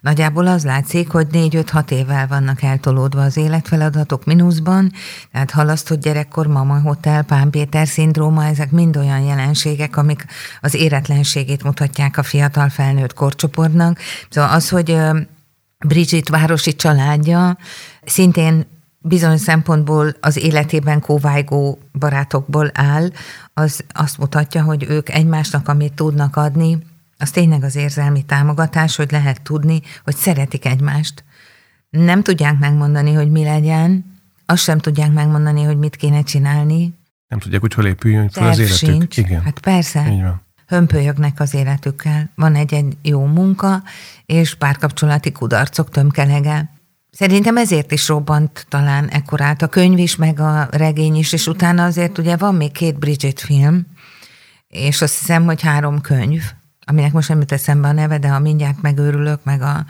nagyjából 0.00 0.46
az 0.46 0.64
látszik, 0.64 1.10
hogy 1.10 1.26
négy-öt-hat 1.30 1.90
évvel 1.90 2.26
vannak 2.26 2.62
eltolódva 2.62 3.22
az 3.22 3.36
életfeladatok 3.36 4.24
mínuszban, 4.24 4.92
tehát 5.32 5.50
halasztott 5.50 6.02
gyerekkor, 6.02 6.46
mama 6.46 6.80
hotel, 6.80 7.22
Pán 7.22 7.50
Péter 7.50 7.86
szindróma, 7.86 8.44
ezek 8.44 8.70
mind 8.70 8.96
olyan 8.96 9.20
jelenségek, 9.20 9.96
amik 9.96 10.24
az 10.60 10.74
éretlenségét 10.74 11.64
mutatják 11.64 12.18
a 12.18 12.22
fiatal 12.22 12.68
felnőtt 12.68 13.14
korcsoportnak. 13.14 13.98
Szóval 14.28 14.50
az, 14.50 14.68
hogy 14.68 14.98
Bridget 15.86 16.28
városi 16.28 16.74
családja 16.74 17.58
szintén 18.04 18.66
bizonyos 18.98 19.40
szempontból 19.40 20.14
az 20.20 20.36
életében 20.36 21.00
kóvájgó 21.00 21.78
barátokból 21.92 22.70
áll, 22.74 23.10
az 23.54 23.84
azt 23.92 24.18
mutatja, 24.18 24.62
hogy 24.62 24.86
ők 24.88 25.08
egymásnak, 25.08 25.68
amit 25.68 25.92
tudnak 25.92 26.36
adni, 26.36 26.78
az 27.18 27.30
tényleg 27.30 27.62
az 27.62 27.76
érzelmi 27.76 28.22
támogatás, 28.22 28.96
hogy 28.96 29.10
lehet 29.10 29.42
tudni, 29.42 29.80
hogy 30.04 30.16
szeretik 30.16 30.64
egymást. 30.64 31.24
Nem 31.90 32.22
tudják 32.22 32.58
megmondani, 32.58 33.12
hogy 33.12 33.30
mi 33.30 33.44
legyen, 33.44 34.14
azt 34.46 34.62
sem 34.62 34.78
tudják 34.78 35.12
megmondani, 35.12 35.62
hogy 35.62 35.78
mit 35.78 35.96
kéne 35.96 36.22
csinálni. 36.22 36.94
Nem 37.28 37.38
tudják, 37.38 37.60
hogy 37.60 37.74
hol 37.74 37.86
épüljön 37.86 38.28
fel 38.28 38.48
az 38.48 38.58
életük. 38.58 38.76
Sincs. 38.76 39.16
Igen. 39.16 39.42
Hát 39.42 39.58
persze. 39.58 40.08
Így 40.10 40.22
van 40.22 40.45
hömpölyögnek 40.66 41.40
az 41.40 41.54
életükkel. 41.54 42.30
Van 42.34 42.54
egy, 42.54 42.74
egy 42.74 42.96
jó 43.02 43.24
munka, 43.24 43.82
és 44.26 44.54
párkapcsolati 44.54 45.32
kudarcok 45.32 45.90
tömkelege. 45.90 46.70
Szerintem 47.10 47.56
ezért 47.56 47.92
is 47.92 48.08
robbant 48.08 48.66
talán 48.68 49.08
ekkorát 49.08 49.62
a 49.62 49.68
könyv 49.68 49.98
is, 49.98 50.16
meg 50.16 50.40
a 50.40 50.68
regény 50.70 51.16
is, 51.16 51.32
és 51.32 51.46
utána 51.46 51.84
azért 51.84 52.18
ugye 52.18 52.36
van 52.36 52.54
még 52.54 52.72
két 52.72 52.98
Bridget 52.98 53.40
film, 53.40 53.86
és 54.68 55.02
azt 55.02 55.18
hiszem, 55.18 55.44
hogy 55.44 55.62
három 55.62 56.00
könyv, 56.00 56.42
aminek 56.84 57.12
most 57.12 57.28
nem 57.28 57.38
jut 57.38 57.52
eszembe 57.52 57.88
a 57.88 57.92
neve, 57.92 58.18
de 58.18 58.28
ha 58.28 58.38
mindjárt 58.38 58.82
megőrülök, 58.82 59.44
meg 59.44 59.62
a 59.62 59.84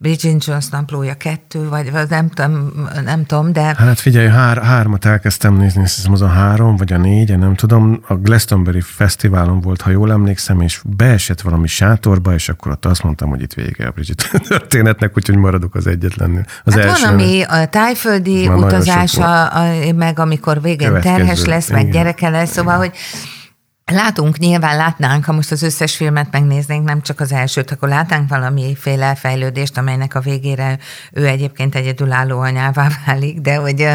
Bridget 0.00 0.44
Jones 0.44 0.68
naplója 0.68 1.14
kettő, 1.14 1.68
vagy, 1.68 1.90
vagy 1.92 2.08
nem, 2.08 2.28
tudom, 2.28 2.72
nem 3.04 3.26
tudom, 3.26 3.52
de... 3.52 3.74
Hát 3.78 4.00
figyelj, 4.00 4.28
hár, 4.28 4.62
hármat 4.62 5.04
elkezdtem 5.04 5.56
nézni, 5.56 5.80
hiszem 5.80 6.12
az 6.12 6.22
a 6.22 6.28
három, 6.28 6.76
vagy 6.76 6.92
a 6.92 6.96
négy, 6.96 7.38
nem 7.38 7.54
tudom. 7.54 8.00
A 8.06 8.14
Glastonbury 8.14 8.80
Fesztiválon 8.80 9.60
volt, 9.60 9.80
ha 9.80 9.90
jól 9.90 10.12
emlékszem, 10.12 10.60
és 10.60 10.80
beesett 10.84 11.40
valami 11.40 11.66
sátorba, 11.66 12.34
és 12.34 12.48
akkor 12.48 12.72
ott 12.72 12.84
azt 12.84 13.02
mondtam, 13.02 13.28
hogy 13.28 13.42
itt 13.42 13.52
vége 13.52 13.86
a 13.86 13.90
Bridget 13.90 14.30
történetnek, 14.48 15.16
úgyhogy 15.16 15.36
maradok 15.36 15.74
az 15.74 15.86
egyetlen. 15.86 16.46
Az 16.64 16.74
hát 16.74 16.84
első, 16.84 17.04
van, 17.04 17.12
ami 17.12 17.42
a 17.42 17.66
tájföldi 17.66 18.48
utazása, 18.48 19.46
a, 19.46 19.92
meg 19.96 20.18
amikor 20.18 20.62
végén 20.62 21.00
terhes 21.00 21.44
lesz, 21.44 21.70
meg 21.70 21.90
gyereke 21.90 22.28
lesz, 22.28 22.50
szóval, 22.52 22.76
hogy 22.76 22.92
Látunk, 23.90 24.38
nyilván 24.38 24.76
látnánk, 24.76 25.24
ha 25.24 25.32
most 25.32 25.50
az 25.50 25.62
összes 25.62 25.96
filmet 25.96 26.30
megnéznénk, 26.30 26.84
nem 26.84 27.02
csak 27.02 27.20
az 27.20 27.32
elsőt, 27.32 27.70
akkor 27.70 27.88
látnánk 27.88 28.28
valamiféle 28.28 29.14
fejlődést, 29.14 29.78
amelynek 29.78 30.14
a 30.14 30.20
végére 30.20 30.78
ő 31.12 31.26
egyébként 31.26 31.74
egyedülálló 31.74 32.38
anyává 32.40 32.88
válik, 33.06 33.40
de 33.40 33.56
hogy 33.56 33.88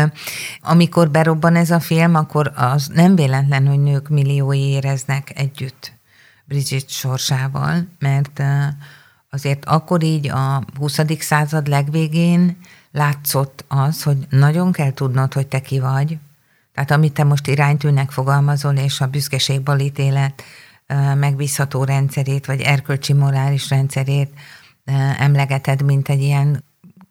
amikor 0.62 1.10
berobban 1.10 1.56
ez 1.56 1.72
a 1.72 1.80
film, 1.80 2.16
akkor 2.16 2.52
az 2.56 2.88
nem 2.94 3.16
véletlen, 3.16 3.68
hogy 3.68 3.80
nők 3.80 4.10
milliói 4.10 4.70
éreznek 4.70 5.32
együtt 5.36 5.94
Bridget 6.46 6.90
sorsával, 6.90 7.88
mert 8.00 8.44
azért 9.30 9.66
akkor 9.66 10.04
így 10.04 10.30
a 10.30 10.64
20. 10.78 11.00
század 11.20 11.68
legvégén 11.68 12.58
látszott 12.92 13.66
az, 13.68 14.04
hogy 14.04 14.18
nagyon 14.30 14.72
kell 14.72 14.94
tudnod, 14.94 15.34
hogy 15.34 15.48
te 15.48 15.60
ki 15.60 15.80
vagy, 15.80 16.18
tehát 16.74 16.92
amit 16.92 17.14
te 17.14 17.24
most 17.24 17.48
iránytűnek 17.48 18.12
fogalmazol, 18.12 18.76
és 18.76 19.02
a 19.02 19.10
balítélet 19.64 20.44
megbízható 21.16 21.84
rendszerét, 21.84 22.46
vagy 22.46 22.62
erkölcsi 22.62 23.14
morális 23.14 23.70
rendszerét 23.70 24.34
emlegeted, 25.18 25.82
mint 25.82 26.10
egy 26.10 26.22
ilyen 26.22 26.64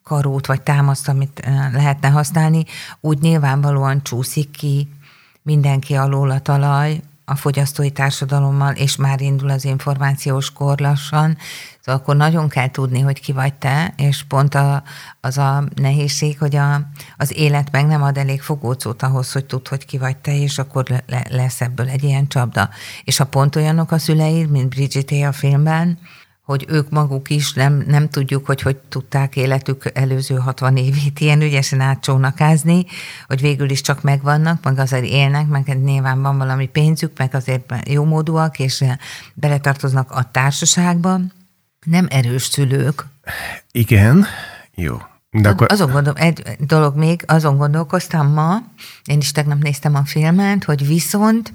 karót 0.03 0.45
vagy 0.45 0.61
támaszt, 0.61 1.07
amit 1.07 1.41
lehetne 1.71 2.09
használni, 2.09 2.65
úgy 2.99 3.19
nyilvánvalóan 3.19 4.03
csúszik 4.03 4.51
ki 4.51 4.87
mindenki 5.41 5.95
alól 5.95 6.29
a 6.29 6.39
talaj, 6.39 7.01
a 7.33 7.35
fogyasztói 7.35 7.91
társadalommal, 7.91 8.73
és 8.73 8.95
már 8.95 9.21
indul 9.21 9.49
az 9.49 9.65
információs 9.65 10.51
kor 10.51 10.79
lassan, 10.79 11.37
szóval 11.79 12.01
akkor 12.01 12.15
nagyon 12.15 12.49
kell 12.49 12.69
tudni, 12.69 12.99
hogy 12.99 13.19
ki 13.19 13.31
vagy 13.31 13.53
te, 13.53 13.93
és 13.97 14.23
pont 14.23 14.55
a, 14.55 14.83
az 15.21 15.37
a 15.37 15.63
nehézség, 15.75 16.39
hogy 16.39 16.55
a, 16.55 16.81
az 17.17 17.37
élet 17.37 17.71
meg 17.71 17.85
nem 17.85 18.03
ad 18.03 18.17
elég 18.17 18.41
fogócót 18.41 19.03
ahhoz, 19.03 19.31
hogy 19.31 19.45
tud, 19.45 19.67
hogy 19.67 19.85
ki 19.85 19.97
vagy 19.97 20.17
te, 20.17 20.37
és 20.37 20.57
akkor 20.57 20.85
le, 21.07 21.25
lesz 21.29 21.61
ebből 21.61 21.89
egy 21.89 22.03
ilyen 22.03 22.27
csapda. 22.27 22.69
És 23.03 23.17
ha 23.17 23.25
pont 23.25 23.55
olyanok 23.55 23.91
a 23.91 23.97
szüleid, 23.97 24.49
mint 24.49 24.69
Bridget 24.69 25.11
a 25.27 25.31
filmben, 25.31 25.99
hogy 26.43 26.65
ők 26.67 26.89
maguk 26.89 27.29
is 27.29 27.53
nem, 27.53 27.83
nem 27.87 28.09
tudjuk, 28.09 28.45
hogy 28.45 28.61
hogy 28.61 28.77
tudták 28.77 29.35
életük 29.35 29.91
előző 29.93 30.35
60 30.35 30.77
évét 30.77 31.19
ilyen 31.19 31.41
ügyesen 31.41 31.79
átcsónakázni, 31.79 32.85
hogy 33.27 33.41
végül 33.41 33.69
is 33.69 33.81
csak 33.81 34.01
megvannak, 34.01 34.63
meg 34.63 34.79
azért 34.79 35.05
élnek, 35.05 35.47
meg 35.47 35.83
nyilván 35.83 36.21
van 36.21 36.37
valami 36.37 36.67
pénzük, 36.67 37.17
meg 37.17 37.35
azért 37.35 37.89
jó 37.89 38.03
módúak, 38.03 38.59
és 38.59 38.83
beletartoznak 39.33 40.11
a 40.11 40.31
társaságba. 40.31 41.19
Nem 41.85 42.07
erős 42.09 42.43
szülők. 42.43 43.05
Igen, 43.71 44.25
jó. 44.75 44.97
De 45.31 45.49
akkor... 45.49 45.71
Azon 45.71 45.91
gondol, 45.91 46.13
egy 46.13 46.43
dolog 46.59 46.95
még, 46.95 47.23
azon 47.27 47.57
gondolkoztam 47.57 48.33
ma, 48.33 48.57
én 49.05 49.17
is 49.17 49.31
tegnap 49.31 49.61
néztem 49.61 49.95
a 49.95 50.05
filmet, 50.05 50.63
hogy 50.63 50.87
viszont 50.87 51.53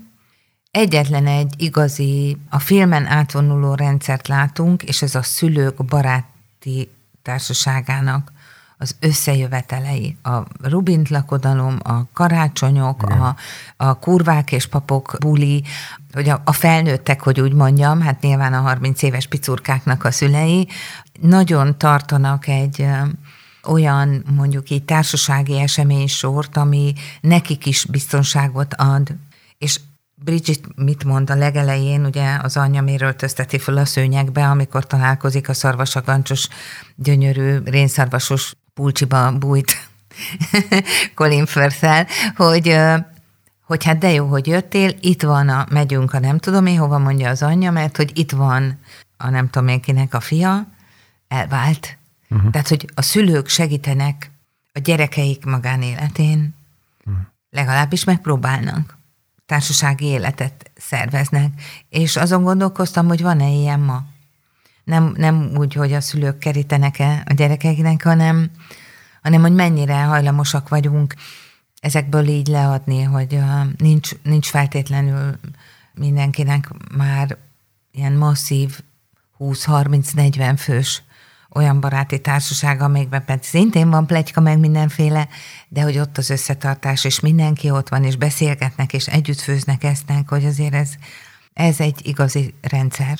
egyetlen 0.70 1.26
egy 1.26 1.54
igazi, 1.56 2.36
a 2.50 2.58
filmen 2.58 3.06
átvonuló 3.06 3.74
rendszert 3.74 4.28
látunk, 4.28 4.82
és 4.82 5.02
ez 5.02 5.14
a 5.14 5.22
szülők 5.22 5.84
baráti 5.84 6.90
társaságának 7.22 8.32
az 8.78 8.96
összejövetelei, 9.00 10.16
a 10.22 10.42
Rubint 10.62 11.08
lakodalom, 11.08 11.78
a 11.82 12.12
karácsonyok, 12.12 13.02
a, 13.02 13.36
a 13.76 13.98
kurvák 13.98 14.52
és 14.52 14.66
papok 14.66 15.16
buli, 15.20 15.64
hogy 16.12 16.28
a, 16.28 16.42
a 16.44 16.52
felnőttek, 16.52 17.22
hogy 17.22 17.40
úgy 17.40 17.52
mondjam, 17.52 18.00
hát 18.00 18.20
nyilván 18.20 18.52
a 18.52 18.60
30 18.60 19.02
éves 19.02 19.26
picurkáknak 19.26 20.04
a 20.04 20.10
szülei, 20.10 20.68
nagyon 21.20 21.78
tartanak 21.78 22.46
egy 22.46 22.86
olyan 23.64 24.24
mondjuk 24.36 24.70
így 24.70 24.84
társasági 24.84 25.60
eseménysort, 25.60 26.56
ami 26.56 26.92
nekik 27.20 27.66
is 27.66 27.84
biztonságot 27.84 28.74
ad. 28.74 29.14
És 29.58 29.80
Bridget 30.24 30.60
mit 30.76 31.04
mond 31.04 31.30
a 31.30 31.34
legelején, 31.34 32.04
ugye 32.04 32.38
az 32.42 32.56
anyja 32.56 32.82
miről 32.82 33.16
tözteti 33.16 33.58
fel 33.58 33.76
a 33.76 33.84
szőnyegbe, 33.84 34.48
amikor 34.48 34.86
találkozik 34.86 35.48
a 35.48 35.54
szarvasagancsos, 35.54 36.48
gyönyörű, 36.96 37.58
rénszarvasos 37.64 38.54
pulcsiba 38.74 39.32
bújt 39.32 39.88
Colin 41.14 41.46
firth 41.46 42.06
hogy 42.36 42.78
hogy 43.68 43.84
hát 43.84 43.98
de 43.98 44.12
jó, 44.12 44.26
hogy 44.26 44.46
jöttél, 44.46 44.94
itt 45.00 45.22
van 45.22 45.48
a, 45.48 45.66
megyünk 45.70 46.12
a 46.12 46.18
nem 46.18 46.38
tudom 46.38 46.66
én 46.66 46.78
hova, 46.78 46.98
mondja 46.98 47.28
az 47.28 47.42
anyja, 47.42 47.70
mert 47.70 47.96
hogy 47.96 48.18
itt 48.18 48.30
van 48.30 48.78
a 49.16 49.30
nem 49.30 49.50
tudom 49.50 49.68
én 49.68 49.80
kinek 49.80 50.14
a 50.14 50.20
fia, 50.20 50.66
elvált. 51.28 51.98
Uh-huh. 52.30 52.50
Tehát, 52.50 52.68
hogy 52.68 52.90
a 52.94 53.02
szülők 53.02 53.48
segítenek 53.48 54.30
a 54.72 54.78
gyerekeik 54.78 55.44
magánéletén, 55.44 56.54
uh-huh. 57.04 57.22
legalábbis 57.50 58.04
megpróbálnak 58.04 58.97
társasági 59.48 60.04
életet 60.04 60.70
szerveznek. 60.76 61.52
És 61.88 62.16
azon 62.16 62.42
gondolkoztam, 62.42 63.06
hogy 63.06 63.22
van-e 63.22 63.48
ilyen 63.48 63.80
ma. 63.80 64.02
Nem, 64.84 65.14
nem 65.16 65.50
úgy, 65.56 65.74
hogy 65.74 65.92
a 65.92 66.00
szülők 66.00 66.38
kerítenek-e 66.38 67.22
a 67.26 67.32
gyerekeknek, 67.32 68.02
hanem, 68.02 68.50
hanem 69.22 69.40
hogy 69.40 69.52
mennyire 69.52 70.02
hajlamosak 70.02 70.68
vagyunk 70.68 71.14
ezekből 71.80 72.26
így 72.26 72.46
leadni, 72.46 73.02
hogy 73.02 73.38
nincs, 73.76 74.10
nincs 74.22 74.46
feltétlenül 74.46 75.38
mindenkinek 75.94 76.68
már 76.96 77.36
ilyen 77.92 78.12
masszív 78.12 78.80
20-30-40 79.38 80.54
fős 80.58 81.02
olyan 81.54 81.80
baráti 81.80 82.20
társaság, 82.20 82.80
amelyikben 82.80 83.24
pedig 83.24 83.42
szintén 83.42 83.90
van 83.90 84.06
plegyka, 84.06 84.40
meg 84.40 84.58
mindenféle, 84.58 85.28
de 85.68 85.82
hogy 85.82 85.98
ott 85.98 86.18
az 86.18 86.30
összetartás, 86.30 87.04
és 87.04 87.20
mindenki 87.20 87.70
ott 87.70 87.88
van, 87.88 88.04
és 88.04 88.16
beszélgetnek, 88.16 88.92
és 88.92 89.06
együtt 89.06 89.40
főznek, 89.40 89.84
esznek, 89.84 90.28
hogy 90.28 90.44
azért 90.44 90.74
ez, 90.74 90.90
ez 91.52 91.80
egy 91.80 92.06
igazi 92.06 92.54
rendszer. 92.60 93.18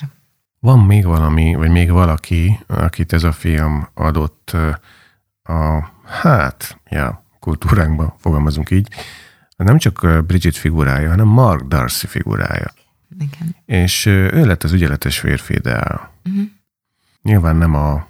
Van 0.59 0.79
még 0.79 1.05
valami, 1.05 1.55
vagy 1.55 1.69
még 1.69 1.91
valaki, 1.91 2.59
akit 2.67 3.13
ez 3.13 3.23
a 3.23 3.31
film 3.31 3.87
adott 3.93 4.55
a, 5.43 5.91
hát, 6.05 6.79
ja, 6.89 7.23
kultúránkba, 7.39 8.15
fogalmazunk 8.19 8.69
így, 8.69 8.87
nem 9.55 9.77
csak 9.77 10.25
Bridget 10.27 10.55
figurája, 10.55 11.09
hanem 11.09 11.27
Mark 11.27 11.61
Darcy 11.61 12.07
figurája. 12.07 12.73
Igen. 13.19 13.55
És 13.65 14.05
ő 14.05 14.45
lett 14.45 14.63
az 14.63 14.71
ügyeletes 14.71 15.19
férfi, 15.19 15.57
de 15.57 15.75
uh-huh. 16.25 16.43
nyilván 17.21 17.55
nem 17.55 17.75
a 17.75 18.07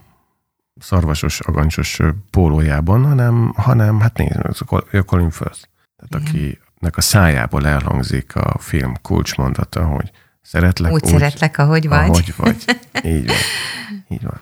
szarvasos, 0.80 1.40
agancsos 1.40 2.00
pólójában, 2.30 3.06
hanem, 3.06 3.54
hanem 3.56 4.00
hát 4.00 4.18
nézd, 4.18 4.62
a 4.92 5.04
Colin 5.04 5.30
Firth. 5.30 5.60
Tehát 5.96 6.30
Igen. 6.34 6.58
akinek 6.74 6.98
a 6.98 7.02
szájából 7.02 7.68
elhangzik 7.68 8.36
a 8.36 8.58
film 8.60 8.94
kulcsmondata, 9.02 9.86
hogy 9.86 10.12
szeretlek 10.42 10.92
úgy, 10.92 11.04
úgy 11.04 11.10
szeretlek, 11.10 11.58
ahogy 11.58 11.88
vagy. 11.88 12.10
Ahogy 12.10 12.34
vagy. 12.38 12.56
Így 13.04 13.28
van. 13.28 13.36
Így 14.10 14.24
van. 14.24 14.42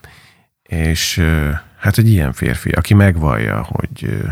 És 0.63 1.21
hát 1.77 1.97
egy 1.97 2.09
ilyen 2.09 2.33
férfi, 2.33 2.69
aki 2.69 2.93
megvallja, 2.93 3.63
hogy 3.63 4.23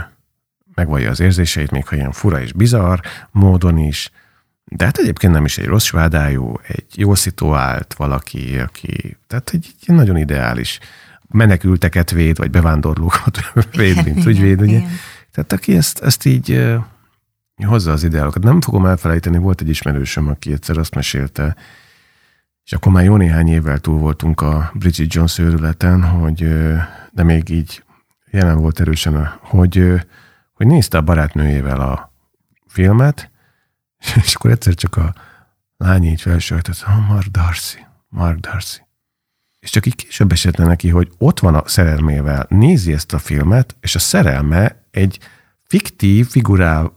megvallja 0.75 1.09
az 1.09 1.19
érzéseit, 1.19 1.71
még 1.71 1.87
ha 1.87 1.95
ilyen 1.95 2.11
fura 2.11 2.41
és 2.41 2.53
bizarr 2.53 2.99
módon 3.31 3.77
is, 3.77 4.11
de 4.63 4.85
hát 4.85 4.97
egyébként 4.97 5.33
nem 5.33 5.45
is 5.45 5.57
egy 5.57 5.65
rossz 5.65 5.85
svádájú, 5.85 6.53
egy 6.67 6.85
jó 6.95 7.15
szituált 7.15 7.93
valaki, 7.93 8.59
aki, 8.59 9.17
tehát 9.27 9.49
egy, 9.53 9.75
egy 9.87 9.95
nagyon 9.95 10.17
ideális 10.17 10.79
menekülteket 11.27 12.11
véd, 12.11 12.37
vagy 12.37 12.49
bevándorlókat 12.49 13.39
véd, 13.77 14.03
mint 14.05 14.25
ügyvéd, 14.25 14.61
ugye. 14.61 14.81
Tehát 15.31 15.51
aki 15.51 15.75
ezt, 15.75 15.99
ezt 15.99 16.25
így 16.25 16.75
hozza 17.65 17.91
az 17.91 18.03
ideálokat. 18.03 18.43
Nem 18.43 18.61
fogom 18.61 18.85
elfelejteni, 18.85 19.37
volt 19.37 19.61
egy 19.61 19.69
ismerősöm, 19.69 20.27
aki 20.27 20.51
egyszer 20.51 20.77
azt 20.77 20.95
mesélte, 20.95 21.55
és 22.63 22.73
akkor 22.73 22.91
már 22.91 23.03
jó 23.03 23.15
néhány 23.15 23.47
évvel 23.47 23.79
túl 23.79 23.99
voltunk 23.99 24.41
a 24.41 24.71
Bridget 24.73 25.13
Jones 25.13 25.37
őrületen, 25.37 26.03
hogy, 26.03 26.47
de 27.11 27.23
még 27.23 27.49
így 27.49 27.83
jelen 28.31 28.57
volt 28.57 28.79
erősen, 28.79 29.37
hogy, 29.41 30.01
hogy 30.53 30.67
nézte 30.67 30.97
a 30.97 31.01
barátnőjével 31.01 31.81
a 31.81 32.13
filmet, 32.67 33.31
és 34.23 34.35
akkor 34.35 34.51
egyszer 34.51 34.73
csak 34.73 34.97
a 34.97 35.13
lány 35.77 36.03
így 36.03 36.21
felsajtott, 36.21 36.83
oh, 36.87 37.07
Mark 37.07 37.27
Darcy, 37.27 37.85
Mark 38.09 38.39
Darcy 38.39 38.84
és 39.65 39.71
csak 39.71 39.85
így 39.85 39.95
később 39.95 40.31
esett 40.31 40.57
neki, 40.57 40.89
hogy 40.89 41.11
ott 41.17 41.39
van 41.39 41.55
a 41.55 41.67
szerelmével, 41.67 42.45
nézi 42.49 42.93
ezt 42.93 43.13
a 43.13 43.19
filmet, 43.19 43.75
és 43.79 43.95
a 43.95 43.99
szerelme 43.99 44.85
egy 44.91 45.19
fiktív 45.63 46.27
figurál 46.27 46.93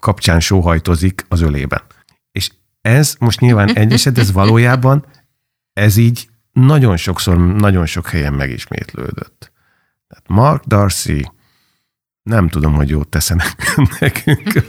kapcsán 0.00 0.40
sóhajtozik 0.40 1.24
az 1.28 1.40
ölében. 1.40 1.82
És 2.32 2.50
ez 2.80 3.14
most 3.18 3.40
nyilván 3.40 3.74
egy 3.74 3.92
eset, 3.92 4.18
ez 4.18 4.32
valójában 4.32 5.04
ez 5.72 5.96
így 5.96 6.28
nagyon 6.52 6.96
sokszor, 6.96 7.54
nagyon 7.56 7.86
sok 7.86 8.08
helyen 8.08 8.32
megismétlődött. 8.32 9.52
Tehát 10.08 10.24
Mark 10.28 10.64
Darcy 10.64 11.30
nem 12.22 12.48
tudom, 12.48 12.74
hogy 12.74 12.88
jót 12.88 13.08
teszenek 13.08 13.76
nekünk. 14.00 14.64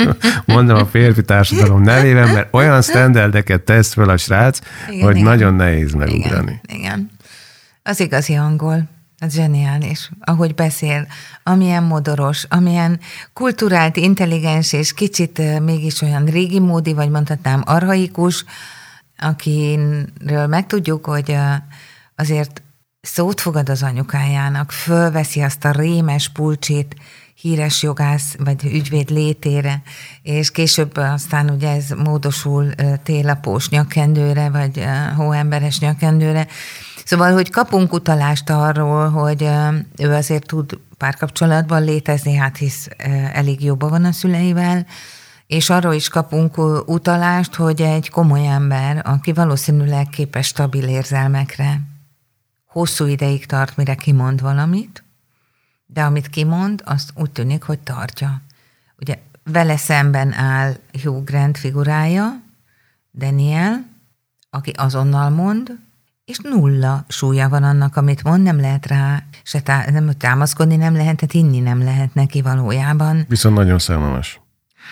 Mondom 0.45 0.77
a 0.77 0.85
férfi 0.85 1.21
társadalom 1.21 1.81
nevében, 1.81 2.33
mert 2.33 2.53
olyan 2.53 2.81
standardeket 2.81 3.61
tesz 3.61 3.93
fel 3.93 4.09
a 4.09 4.17
srác, 4.17 4.59
igen, 4.89 5.05
hogy 5.05 5.15
igen. 5.15 5.27
nagyon 5.27 5.53
nehéz 5.53 5.93
megugrani. 5.93 6.61
Igen, 6.63 6.79
igen. 6.79 7.16
Az 7.87 7.99
igazi 7.99 8.33
angol. 8.33 8.89
Ez 9.17 9.33
zseniális, 9.33 10.11
ahogy 10.19 10.55
beszél, 10.55 11.07
amilyen 11.43 11.83
modoros, 11.83 12.45
amilyen 12.49 12.99
kulturált, 13.33 13.97
intelligens 13.97 14.73
és 14.73 14.93
kicsit 14.93 15.59
mégis 15.59 16.01
olyan 16.01 16.25
régi 16.25 16.59
módi, 16.59 16.93
vagy 16.93 17.09
mondhatnám 17.09 17.63
arhaikus, 17.65 18.45
akiről 19.17 20.47
megtudjuk, 20.47 21.05
hogy 21.05 21.37
azért 22.15 22.61
szót 23.01 23.41
fogad 23.41 23.69
az 23.69 23.83
anyukájának, 23.83 24.71
fölveszi 24.71 25.41
azt 25.41 25.65
a 25.65 25.71
rémes 25.71 26.29
pulcsit, 26.29 26.95
híres 27.35 27.83
jogász 27.83 28.35
vagy 28.37 28.65
ügyvéd 28.65 29.09
létére, 29.09 29.81
és 30.21 30.51
később 30.51 30.97
aztán 30.97 31.49
ugye 31.49 31.69
ez 31.69 31.89
módosul 31.89 32.71
télapós 33.03 33.69
nyakendőre, 33.69 34.49
vagy 34.49 34.85
hóemberes 35.15 35.79
nyakendőre, 35.79 36.47
Szóval, 37.07 37.33
hogy 37.33 37.49
kapunk 37.49 37.93
utalást 37.93 38.49
arról, 38.49 39.09
hogy 39.09 39.49
ő 39.97 40.13
azért 40.13 40.45
tud 40.45 40.79
párkapcsolatban 40.97 41.83
létezni, 41.83 42.35
hát 42.35 42.57
hisz 42.57 42.87
elég 43.33 43.63
jobban 43.63 43.89
van 43.89 44.05
a 44.05 44.11
szüleivel, 44.11 44.85
és 45.45 45.69
arról 45.69 45.93
is 45.93 46.09
kapunk 46.09 46.57
utalást, 46.87 47.55
hogy 47.55 47.81
egy 47.81 48.09
komoly 48.09 48.47
ember, 48.47 49.01
aki 49.05 49.33
valószínűleg 49.33 50.07
képes 50.07 50.47
stabil 50.47 50.87
érzelmekre, 50.87 51.81
hosszú 52.65 53.05
ideig 53.05 53.45
tart, 53.45 53.77
mire 53.77 53.95
kimond 53.95 54.41
valamit, 54.41 55.03
de 55.85 56.03
amit 56.03 56.27
kimond, 56.27 56.81
azt 56.85 57.11
úgy 57.15 57.31
tűnik, 57.31 57.63
hogy 57.63 57.79
tartja. 57.79 58.41
Ugye 58.99 59.17
vele 59.43 59.77
szemben 59.77 60.33
áll 60.33 60.75
Hugh 61.03 61.23
Grant 61.23 61.57
figurája, 61.57 62.41
Daniel, 63.13 63.85
aki 64.49 64.71
azonnal 64.71 65.29
mond, 65.29 65.77
és 66.27 66.37
nulla 66.43 67.05
súlya 67.07 67.49
van 67.49 67.63
annak, 67.63 67.95
amit 67.95 68.23
mond, 68.23 68.43
nem 68.43 68.59
lehet 68.59 68.87
rá 68.87 69.23
se 69.43 69.59
tá- 69.59 69.91
nem 69.91 70.11
támaszkodni, 70.17 70.75
nem 70.75 70.95
lehet, 70.95 71.15
tehát 71.15 71.33
inni 71.33 71.59
nem 71.59 71.83
lehet 71.83 72.13
neki 72.13 72.41
valójában. 72.41 73.25
Viszont 73.29 73.55
nagyon 73.55 73.79
szemelmes. 73.79 74.41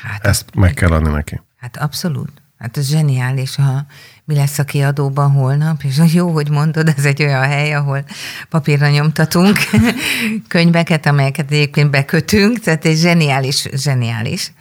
Hát, 0.04 0.26
Ezt 0.26 0.56
meg 0.56 0.74
kell 0.74 0.92
adni 0.92 1.12
neki. 1.12 1.42
Hát 1.58 1.78
abszolút. 1.78 2.32
Hát 2.58 2.78
ez 2.78 2.90
zseniális, 2.90 3.56
ha 3.56 3.86
mi 4.26 4.36
lesz 4.36 4.60
a 4.60 4.64
kiadóban 4.64 5.32
holnap, 5.32 5.84
és 5.84 6.02
jó, 6.14 6.32
hogy 6.32 6.50
mondod, 6.50 6.94
ez 6.98 7.06
egy 7.06 7.24
olyan 7.24 7.44
hely, 7.44 7.74
ahol 7.74 8.06
papírra 8.50 8.90
nyomtatunk 8.90 9.58
könyveket, 10.48 11.06
amelyeket 11.06 11.52
egyébként 11.52 11.92
bekötünk, 11.92 12.60
tehát 12.60 12.86
egy 12.86 12.98
zseniális, 12.98 13.68
zseniális. 13.74 14.52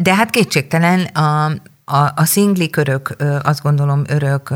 De 0.00 0.14
hát 0.14 0.30
kétségtelen 0.30 1.00
a, 1.00 1.52
a, 1.90 2.12
a 2.16 2.24
szingli 2.24 2.70
körök, 2.70 3.16
azt 3.42 3.62
gondolom, 3.62 4.02
örök 4.08 4.54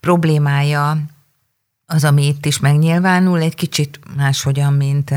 problémája 0.00 0.96
az, 1.86 2.04
ami 2.04 2.26
itt 2.26 2.46
is 2.46 2.58
megnyilvánul, 2.58 3.40
egy 3.40 3.54
kicsit 3.54 4.00
máshogyan, 4.16 4.72
mint, 4.72 5.14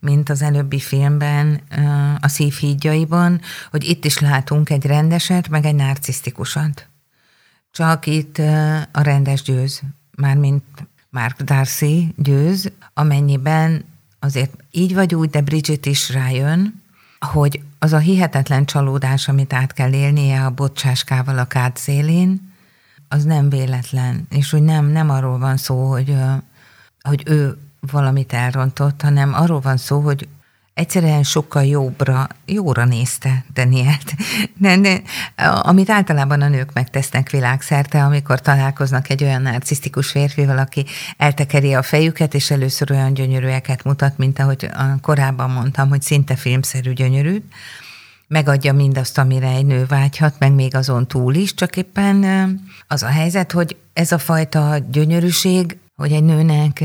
mint 0.00 0.28
az 0.28 0.42
előbbi 0.42 0.78
filmben, 0.78 1.60
a 2.20 2.28
szívhídjaiban, 2.28 3.40
hogy 3.70 3.84
itt 3.84 4.04
is 4.04 4.18
látunk 4.18 4.70
egy 4.70 4.86
rendeset, 4.86 5.48
meg 5.48 5.64
egy 5.64 5.74
narcisztikusat. 5.74 6.88
Csak 7.70 8.06
itt 8.06 8.38
a 8.92 9.02
rendes 9.02 9.42
győz, 9.42 9.80
mármint 10.16 10.64
Mark 11.10 11.42
Darcy 11.42 12.14
győz, 12.16 12.72
amennyiben 12.94 13.84
azért 14.18 14.54
így 14.70 14.94
vagy 14.94 15.14
úgy, 15.14 15.30
de 15.30 15.40
Bridget 15.40 15.86
is 15.86 16.10
rájön, 16.10 16.82
hogy 17.20 17.60
az 17.82 17.92
a 17.92 17.98
hihetetlen 17.98 18.64
csalódás, 18.64 19.28
amit 19.28 19.52
át 19.52 19.72
kell 19.72 19.92
élnie 19.92 20.44
a 20.44 20.50
bocsáskával 20.50 21.38
a 21.38 21.44
kád 21.44 21.76
szélén, 21.76 22.52
az 23.08 23.24
nem 23.24 23.48
véletlen, 23.48 24.26
és 24.30 24.50
hogy 24.50 24.62
nem, 24.62 24.86
nem 24.86 25.10
arról 25.10 25.38
van 25.38 25.56
szó, 25.56 25.90
hogy, 25.90 26.16
hogy 27.00 27.22
ő 27.26 27.56
valamit 27.80 28.32
elrontott, 28.32 29.02
hanem 29.02 29.34
arról 29.34 29.60
van 29.60 29.76
szó, 29.76 30.00
hogy 30.00 30.28
egyszerűen 30.74 31.22
sokkal 31.22 31.64
jobbra, 31.64 32.28
jóra 32.46 32.84
nézte 32.84 33.44
Danielt. 33.54 34.14
De, 34.56 34.76
de, 34.76 35.02
amit 35.60 35.90
általában 35.90 36.40
a 36.40 36.48
nők 36.48 36.72
megtesznek 36.72 37.30
világszerte, 37.30 38.04
amikor 38.04 38.40
találkoznak 38.40 39.08
egy 39.08 39.22
olyan 39.22 39.42
narcisztikus 39.42 40.10
férfival, 40.10 40.58
aki 40.58 40.84
eltekeri 41.16 41.74
a 41.74 41.82
fejüket, 41.82 42.34
és 42.34 42.50
először 42.50 42.90
olyan 42.90 43.14
gyönyörűeket 43.14 43.84
mutat, 43.84 44.18
mint 44.18 44.38
ahogy 44.38 44.70
korábban 45.00 45.50
mondtam, 45.50 45.88
hogy 45.88 46.02
szinte 46.02 46.36
filmszerű 46.36 46.92
gyönyörű, 46.92 47.42
megadja 48.28 48.72
mindazt, 48.72 49.18
amire 49.18 49.48
egy 49.48 49.66
nő 49.66 49.86
vágyhat, 49.86 50.38
meg 50.38 50.52
még 50.52 50.74
azon 50.74 51.08
túl 51.08 51.34
is, 51.34 51.54
csak 51.54 51.76
éppen 51.76 52.24
az 52.88 53.02
a 53.02 53.06
helyzet, 53.06 53.52
hogy 53.52 53.76
ez 53.92 54.12
a 54.12 54.18
fajta 54.18 54.78
gyönyörűség, 54.90 55.78
hogy 55.94 56.12
egy 56.12 56.24
nőnek 56.24 56.84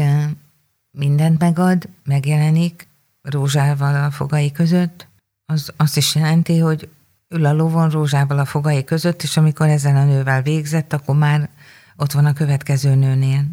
mindent 0.91 1.39
megad, 1.39 1.89
megjelenik, 2.04 2.87
rózsával 3.30 4.04
a 4.04 4.12
fogai 4.12 4.52
között, 4.52 5.08
az 5.46 5.74
azt 5.76 5.98
is 5.98 6.16
jelenti, 6.16 6.60
hogy 6.60 6.90
ül 7.30 7.46
a 7.46 7.54
lovon 7.54 7.90
rózsával 7.90 8.40
a 8.40 8.46
fogai 8.46 8.84
között, 8.84 9.24
és 9.24 9.38
amikor 9.38 9.68
ezzel 9.68 9.96
a 9.96 10.04
nővel 10.04 10.42
végzett, 10.42 10.94
akkor 10.94 11.16
már 11.16 11.50
ott 11.96 12.12
van 12.12 12.26
a 12.26 12.34
következő 12.34 12.96
nőnél. 12.96 13.44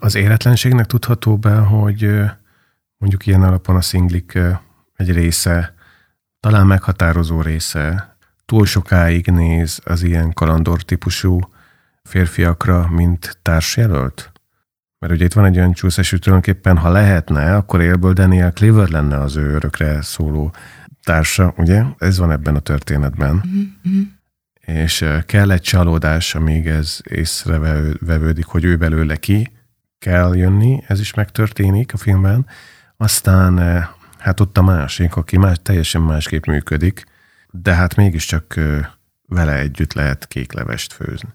Az 0.00 0.14
életlenségnek 0.14 0.86
tudható 0.86 1.36
be, 1.36 1.56
hogy 1.56 2.20
mondjuk 2.96 3.26
ilyen 3.26 3.42
alapon 3.42 3.76
a 3.76 3.80
szinglik 3.80 4.38
egy 4.94 5.12
része, 5.12 5.74
talán 6.40 6.66
meghatározó 6.66 7.40
része 7.40 8.16
túl 8.44 8.66
sokáig 8.66 9.26
néz 9.26 9.80
az 9.84 10.02
ilyen 10.02 10.32
kalandor 10.32 10.82
típusú 10.82 11.40
férfiakra, 12.02 12.88
mint 12.88 13.38
társjelölt? 13.42 14.32
Mert 14.98 15.12
ugye 15.12 15.24
itt 15.24 15.32
van 15.32 15.44
egy 15.44 15.56
olyan 15.56 15.72
csúszás, 15.72 16.10
hogy 16.10 16.20
tulajdonképpen, 16.20 16.76
ha 16.76 16.90
lehetne, 16.90 17.56
akkor 17.56 17.80
élből 17.80 18.12
Daniel 18.12 18.52
Cleaver 18.52 18.88
lenne 18.88 19.20
az 19.20 19.36
ő 19.36 19.54
örökre 19.54 20.02
szóló 20.02 20.54
társa, 21.02 21.54
ugye? 21.56 21.82
Ez 21.98 22.18
van 22.18 22.30
ebben 22.30 22.54
a 22.54 22.60
történetben. 22.60 23.42
Mm-hmm. 23.46 24.02
És 24.60 25.04
kell 25.26 25.50
egy 25.50 25.60
csalódás, 25.60 26.34
amíg 26.34 26.66
ez 26.66 26.98
észrevevődik, 27.02 28.44
hogy 28.44 28.64
ő 28.64 28.76
belőle 28.76 29.16
ki 29.16 29.52
kell 29.98 30.36
jönni, 30.36 30.82
ez 30.86 31.00
is 31.00 31.14
megtörténik 31.14 31.92
a 31.92 31.96
filmben. 31.96 32.46
Aztán 32.96 33.58
hát 34.18 34.40
ott 34.40 34.58
a 34.58 34.62
másik, 34.62 35.16
aki 35.16 35.36
más, 35.36 35.56
teljesen 35.62 36.02
másképp 36.02 36.44
működik, 36.44 37.04
de 37.50 37.74
hát 37.74 37.94
mégiscsak 37.94 38.54
vele 39.26 39.58
együtt 39.58 39.92
lehet 39.92 40.26
kéklevest 40.26 40.92
főzni. 40.92 41.28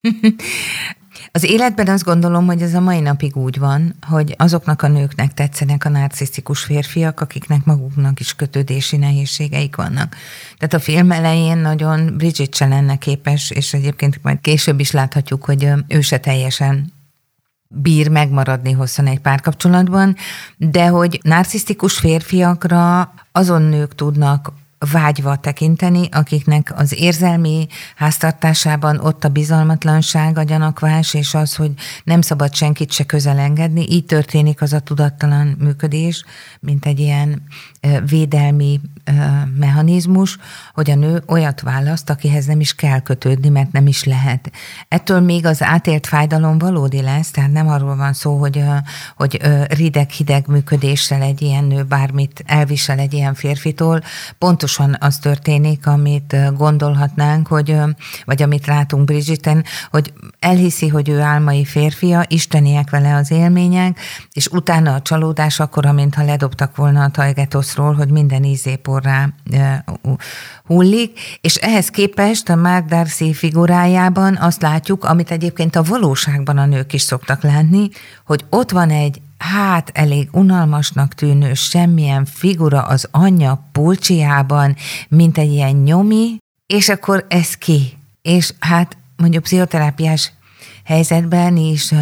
Az 1.32 1.44
életben 1.44 1.88
azt 1.88 2.04
gondolom, 2.04 2.46
hogy 2.46 2.62
ez 2.62 2.74
a 2.74 2.80
mai 2.80 3.00
napig 3.00 3.36
úgy 3.36 3.58
van, 3.58 3.94
hogy 4.06 4.34
azoknak 4.38 4.82
a 4.82 4.88
nőknek 4.88 5.34
tetszenek 5.34 5.84
a 5.84 5.88
narcisztikus 5.88 6.62
férfiak, 6.62 7.20
akiknek 7.20 7.64
maguknak 7.64 8.20
is 8.20 8.34
kötődési 8.34 8.96
nehézségeik 8.96 9.76
vannak. 9.76 10.16
Tehát 10.58 10.74
a 10.74 10.78
film 10.78 11.12
elején 11.12 11.58
nagyon 11.58 12.16
Bridget 12.16 12.54
se 12.54 12.66
lenne 12.66 12.96
képes, 12.96 13.50
és 13.50 13.72
egyébként 13.72 14.18
majd 14.22 14.40
később 14.40 14.80
is 14.80 14.90
láthatjuk, 14.90 15.44
hogy 15.44 15.68
ő 15.88 16.00
se 16.00 16.18
teljesen 16.18 16.92
bír 17.68 18.08
megmaradni 18.08 18.72
hosszan 18.72 19.06
egy 19.06 19.20
párkapcsolatban, 19.20 20.16
de 20.56 20.86
hogy 20.86 21.20
narcisztikus 21.22 21.98
férfiakra 21.98 23.14
azon 23.32 23.62
nők 23.62 23.94
tudnak 23.94 24.52
vágyva 24.92 25.36
tekinteni, 25.36 26.08
akiknek 26.10 26.72
az 26.76 26.94
érzelmi 26.98 27.66
háztartásában 27.96 28.98
ott 28.98 29.24
a 29.24 29.28
bizalmatlanság, 29.28 30.38
a 30.38 30.42
gyanakvás, 30.42 31.14
és 31.14 31.34
az, 31.34 31.56
hogy 31.56 31.70
nem 32.04 32.20
szabad 32.20 32.54
senkit 32.54 32.92
se 32.92 33.04
közel 33.04 33.38
engedni. 33.38 33.86
Így 33.88 34.04
történik 34.04 34.62
az 34.62 34.72
a 34.72 34.80
tudattalan 34.80 35.56
működés, 35.58 36.24
mint 36.60 36.86
egy 36.86 37.00
ilyen 37.00 37.42
védelmi 38.06 38.80
mechanizmus, 39.56 40.38
hogy 40.74 40.90
a 40.90 40.94
nő 40.94 41.22
olyat 41.26 41.60
választ, 41.60 42.10
akihez 42.10 42.46
nem 42.46 42.60
is 42.60 42.74
kell 42.74 43.00
kötődni, 43.00 43.48
mert 43.48 43.72
nem 43.72 43.86
is 43.86 44.04
lehet. 44.04 44.52
Ettől 44.88 45.20
még 45.20 45.46
az 45.46 45.62
átélt 45.62 46.06
fájdalom 46.06 46.58
valódi 46.58 47.02
lesz, 47.02 47.30
tehát 47.30 47.52
nem 47.52 47.68
arról 47.68 47.96
van 47.96 48.12
szó, 48.12 48.36
hogy, 48.36 48.64
hogy 49.16 49.40
rideg-hideg 49.68 50.46
működéssel 50.46 51.22
egy 51.22 51.42
ilyen 51.42 51.64
nő 51.64 51.82
bármit 51.82 52.42
elvisel 52.46 52.98
egy 52.98 53.12
ilyen 53.12 53.34
férfitól. 53.34 54.02
Pontosan 54.38 54.96
az 55.00 55.18
történik, 55.18 55.86
amit 55.86 56.36
gondolhatnánk, 56.56 57.46
hogy, 57.46 57.76
vagy 58.24 58.42
amit 58.42 58.66
látunk 58.66 59.04
Bridgiten, 59.04 59.64
hogy 59.90 60.12
elhiszi, 60.38 60.88
hogy 60.88 61.08
ő 61.08 61.20
álmai 61.20 61.64
férfia, 61.64 62.24
isteniek 62.28 62.90
vele 62.90 63.14
az 63.14 63.30
élmények, 63.30 63.98
és 64.32 64.46
utána 64.46 64.94
a 64.94 65.02
csalódás 65.02 65.60
akkor, 65.60 65.86
amintha 65.86 66.24
ledobtak 66.24 66.76
volna 66.76 67.04
a 67.04 67.10
tajgetoszról, 67.74 67.94
hogy 67.94 68.10
minden 68.10 68.44
ízéporrá 68.44 69.28
hullik, 70.64 71.18
és 71.40 71.54
ehhez 71.54 71.88
képest 71.88 72.48
a 72.48 72.56
Mark 72.56 72.86
Darcy 72.86 73.32
figurájában 73.32 74.36
azt 74.36 74.62
látjuk, 74.62 75.04
amit 75.04 75.30
egyébként 75.30 75.76
a 75.76 75.82
valóságban 75.82 76.58
a 76.58 76.66
nők 76.66 76.92
is 76.92 77.02
szoktak 77.02 77.42
látni, 77.42 77.88
hogy 78.24 78.44
ott 78.50 78.70
van 78.70 78.90
egy 78.90 79.20
hát 79.38 79.90
elég 79.94 80.28
unalmasnak 80.32 81.14
tűnő 81.14 81.54
semmilyen 81.54 82.24
figura 82.24 82.82
az 82.82 83.08
anyja 83.10 83.68
pulcsiában, 83.72 84.76
mint 85.08 85.38
egy 85.38 85.52
ilyen 85.52 85.76
nyomi, 85.76 86.36
és 86.66 86.88
akkor 86.88 87.26
ez 87.28 87.54
ki. 87.54 87.98
És 88.22 88.52
hát 88.58 88.96
mondjuk 89.16 89.42
pszichoterápiás 89.42 90.32
helyzetben 90.90 91.56
is 91.56 91.92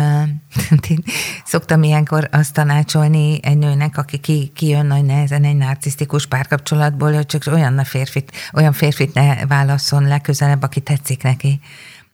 szoktam 1.44 1.83
ilyenkor 1.83 2.29
azt 2.33 2.53
tanácsolni 2.53 3.38
egy 3.42 3.59
nőnek, 3.59 3.98
aki 3.98 4.18
ki, 4.18 4.51
kijön 4.55 4.87
nagy 4.87 5.05
nehezen 5.05 5.44
egy 5.44 5.57
narcisztikus 5.57 6.27
párkapcsolatból, 6.27 7.12
hogy 7.12 7.27
csak 7.27 7.42
olyan, 7.46 7.85
férfit, 7.85 8.33
olyan 8.55 8.72
férfit 8.72 9.14
ne 9.14 9.46
válasszon 9.46 10.03
legközelebb, 10.03 10.62
aki 10.62 10.81
tetszik 10.81 11.22
neki. 11.22 11.61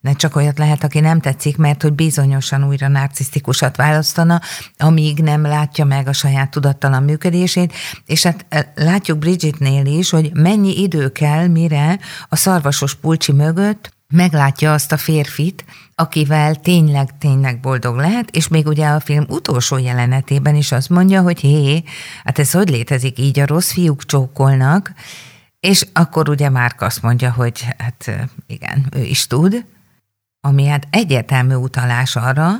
Ne 0.00 0.12
csak 0.12 0.36
olyat 0.36 0.58
lehet, 0.58 0.84
aki 0.84 1.00
nem 1.00 1.20
tetszik, 1.20 1.56
mert 1.56 1.82
hogy 1.82 1.92
bizonyosan 1.92 2.64
újra 2.64 2.88
narcisztikusat 2.88 3.76
választana, 3.76 4.40
amíg 4.78 5.18
nem 5.18 5.42
látja 5.42 5.84
meg 5.84 6.08
a 6.08 6.12
saját 6.12 6.50
tudattalan 6.50 7.02
működését, 7.02 7.72
és 8.06 8.22
hát 8.22 8.46
látjuk 8.74 9.18
Bridgetnél 9.18 9.86
is, 9.86 10.10
hogy 10.10 10.30
mennyi 10.32 10.82
idő 10.82 11.12
kell, 11.12 11.46
mire 11.46 11.98
a 12.28 12.36
szarvasos 12.36 12.94
pulcsi 12.94 13.32
mögött 13.32 13.93
meglátja 14.14 14.72
azt 14.72 14.92
a 14.92 14.96
férfit, 14.96 15.64
akivel 15.94 16.54
tényleg, 16.54 17.18
tényleg 17.18 17.60
boldog 17.60 17.96
lehet, 17.96 18.30
és 18.30 18.48
még 18.48 18.66
ugye 18.66 18.86
a 18.86 19.00
film 19.00 19.24
utolsó 19.28 19.78
jelenetében 19.78 20.54
is 20.54 20.72
azt 20.72 20.88
mondja, 20.88 21.22
hogy 21.22 21.40
hé, 21.40 21.82
hát 22.24 22.38
ez 22.38 22.52
hogy 22.52 22.68
létezik 22.68 23.18
így, 23.18 23.38
a 23.38 23.46
rossz 23.46 23.72
fiúk 23.72 24.04
csókolnak, 24.04 24.92
és 25.60 25.86
akkor 25.92 26.28
ugye 26.28 26.48
Márk 26.48 26.80
azt 26.80 27.02
mondja, 27.02 27.32
hogy 27.32 27.66
hát 27.78 28.28
igen, 28.46 28.86
ő 28.96 29.02
is 29.02 29.26
tud, 29.26 29.64
ami 30.40 30.66
hát 30.66 30.86
egyértelmű 30.90 31.54
utalás 31.54 32.16
arra, 32.16 32.50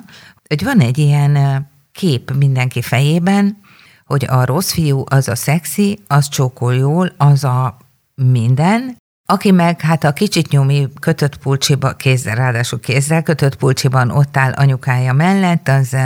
hogy 0.49 0.65
van 0.65 0.81
egy 0.81 0.99
ilyen 0.99 1.67
kép 1.93 2.33
mindenki 2.37 2.83
fejében, 2.83 3.59
hogy 4.05 4.25
a 4.29 4.45
rossz 4.45 4.73
fiú 4.73 5.05
az 5.09 5.29
a 5.29 5.35
szexi, 5.35 5.99
az 6.07 6.29
csókol 6.29 6.75
jól, 6.75 7.13
az 7.17 7.45
a 7.45 7.77
minden, 8.15 8.97
aki 9.27 9.51
meg 9.51 9.81
hát 9.81 10.05
a 10.05 10.13
kicsit 10.13 10.49
nyomi 10.49 10.89
kötött 11.01 11.37
pulcsiba, 11.37 11.93
kézzel, 11.93 12.35
ráadásul 12.35 12.81
kézzel 12.81 13.23
kötött 13.23 13.57
pulcsiban 13.57 14.11
ott 14.11 14.37
áll 14.37 14.53
anyukája 14.53 15.13
mellett, 15.13 15.69
az 15.69 15.97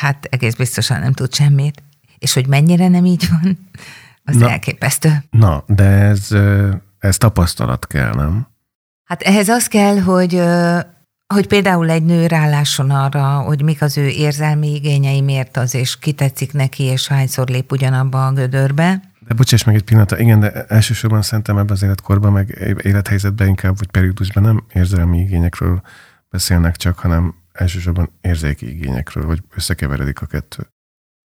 hát 0.00 0.24
egész 0.30 0.54
biztosan 0.54 1.00
nem 1.00 1.12
tud 1.12 1.34
semmit. 1.34 1.82
És 2.18 2.32
hogy 2.32 2.46
mennyire 2.46 2.88
nem 2.88 3.04
így 3.04 3.28
van, 3.30 3.68
az 4.24 4.36
na, 4.36 4.50
elképesztő. 4.50 5.24
Na, 5.30 5.64
de 5.66 5.84
ez, 5.84 6.28
ez 6.98 7.16
tapasztalat 7.16 7.86
kell, 7.86 8.14
nem? 8.14 8.46
Hát 9.04 9.22
ehhez 9.22 9.48
az 9.48 9.66
kell, 9.66 9.98
hogy 10.00 10.42
hogy 11.34 11.46
például 11.46 11.90
egy 11.90 12.02
nő 12.02 12.26
rálásson 12.26 12.90
arra, 12.90 13.38
hogy 13.38 13.62
mik 13.62 13.82
az 13.82 13.98
ő 13.98 14.06
érzelmi 14.06 14.74
igényei, 14.74 15.20
miért 15.20 15.56
az, 15.56 15.74
és 15.74 15.98
kitetszik 15.98 16.52
neki, 16.52 16.82
és 16.82 17.08
hányszor 17.08 17.48
lép 17.48 17.72
ugyanabba 17.72 18.26
a 18.26 18.32
gödörbe, 18.32 19.09
de 19.30 19.36
bocsáss 19.36 19.64
meg 19.64 19.74
egy 19.74 19.82
pillanat, 19.82 20.18
igen, 20.18 20.40
de 20.40 20.64
elsősorban 20.64 21.22
szerintem 21.22 21.58
ebben 21.58 21.72
az 21.72 21.82
életkorban, 21.82 22.32
meg 22.32 22.76
élethelyzetben 22.82 23.48
inkább, 23.48 23.78
vagy 23.78 23.90
periódusban 23.90 24.42
nem 24.42 24.64
érzelmi 24.72 25.18
igényekről 25.18 25.82
beszélnek 26.30 26.76
csak, 26.76 26.98
hanem 26.98 27.34
elsősorban 27.52 28.10
érzéki 28.20 28.68
igényekről, 28.70 29.24
hogy 29.24 29.42
összekeveredik 29.54 30.20
a 30.20 30.26
kettő. 30.26 30.70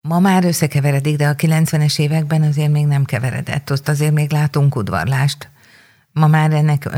Ma 0.07 0.19
már 0.19 0.43
összekeveredik, 0.43 1.17
de 1.17 1.27
a 1.27 1.35
90-es 1.35 1.99
években 1.99 2.41
azért 2.41 2.71
még 2.71 2.85
nem 2.85 3.03
keveredett. 3.03 3.71
Ott 3.71 3.87
azért 3.87 4.13
még 4.13 4.31
látunk 4.31 4.75
udvarlást. 4.75 5.49
Ma 6.13 6.27
már 6.27 6.51
ennek, 6.51 6.89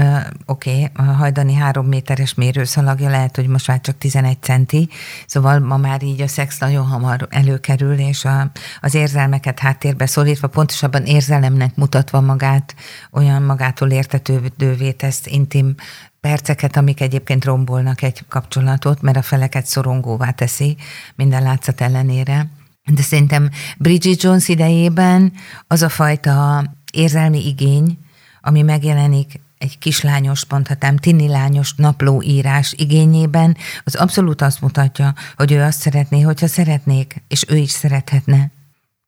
oké, 0.45 0.69
okay, 0.69 0.91
a 0.93 1.01
hajdani 1.01 1.53
három 1.53 1.87
méteres 1.87 2.33
mérőszalagja 2.33 3.09
lehet, 3.09 3.35
hogy 3.35 3.47
most 3.47 3.67
már 3.67 3.81
csak 3.81 3.97
11 3.97 4.41
centi, 4.41 4.89
szóval 5.27 5.59
ma 5.59 5.77
már 5.77 6.03
így 6.03 6.21
a 6.21 6.27
szex 6.27 6.59
nagyon 6.59 6.85
hamar 6.85 7.27
előkerül, 7.29 7.97
és 7.99 8.25
a, 8.25 8.51
az 8.81 8.93
érzelmeket 8.93 9.59
háttérbe 9.59 10.05
szorítva, 10.05 10.47
pontosabban 10.47 11.05
érzelemnek 11.05 11.75
mutatva 11.75 12.21
magát, 12.21 12.75
olyan 13.11 13.41
magától 13.41 13.89
értetődővé 13.89 14.91
tesz 14.91 15.25
intim 15.25 15.75
perceket, 16.21 16.77
amik 16.77 17.01
egyébként 17.01 17.45
rombolnak 17.45 18.01
egy 18.01 18.25
kapcsolatot, 18.27 19.01
mert 19.01 19.17
a 19.17 19.21
feleket 19.21 19.65
szorongóvá 19.65 20.31
teszi 20.31 20.77
minden 21.15 21.43
látszat 21.43 21.81
ellenére. 21.81 22.49
De 22.93 23.01
szerintem 23.01 23.49
Bridget 23.77 24.23
Jones 24.23 24.47
idejében 24.47 25.33
az 25.67 25.81
a 25.81 25.89
fajta 25.89 26.63
érzelmi 26.91 27.47
igény, 27.47 27.97
ami 28.41 28.61
megjelenik 28.61 29.39
egy 29.57 29.77
kislányos, 29.77 30.45
mondhatám, 30.49 30.95
lányos 31.17 31.73
naplóírás 31.75 32.73
igényében, 32.77 33.57
az 33.83 33.95
abszolút 33.95 34.41
azt 34.41 34.61
mutatja, 34.61 35.13
hogy 35.35 35.51
ő 35.51 35.61
azt 35.61 35.79
szeretné, 35.79 36.21
hogyha 36.21 36.47
szeretnék, 36.47 37.23
és 37.27 37.45
ő 37.47 37.55
is 37.55 37.71
szerethetne. 37.71 38.51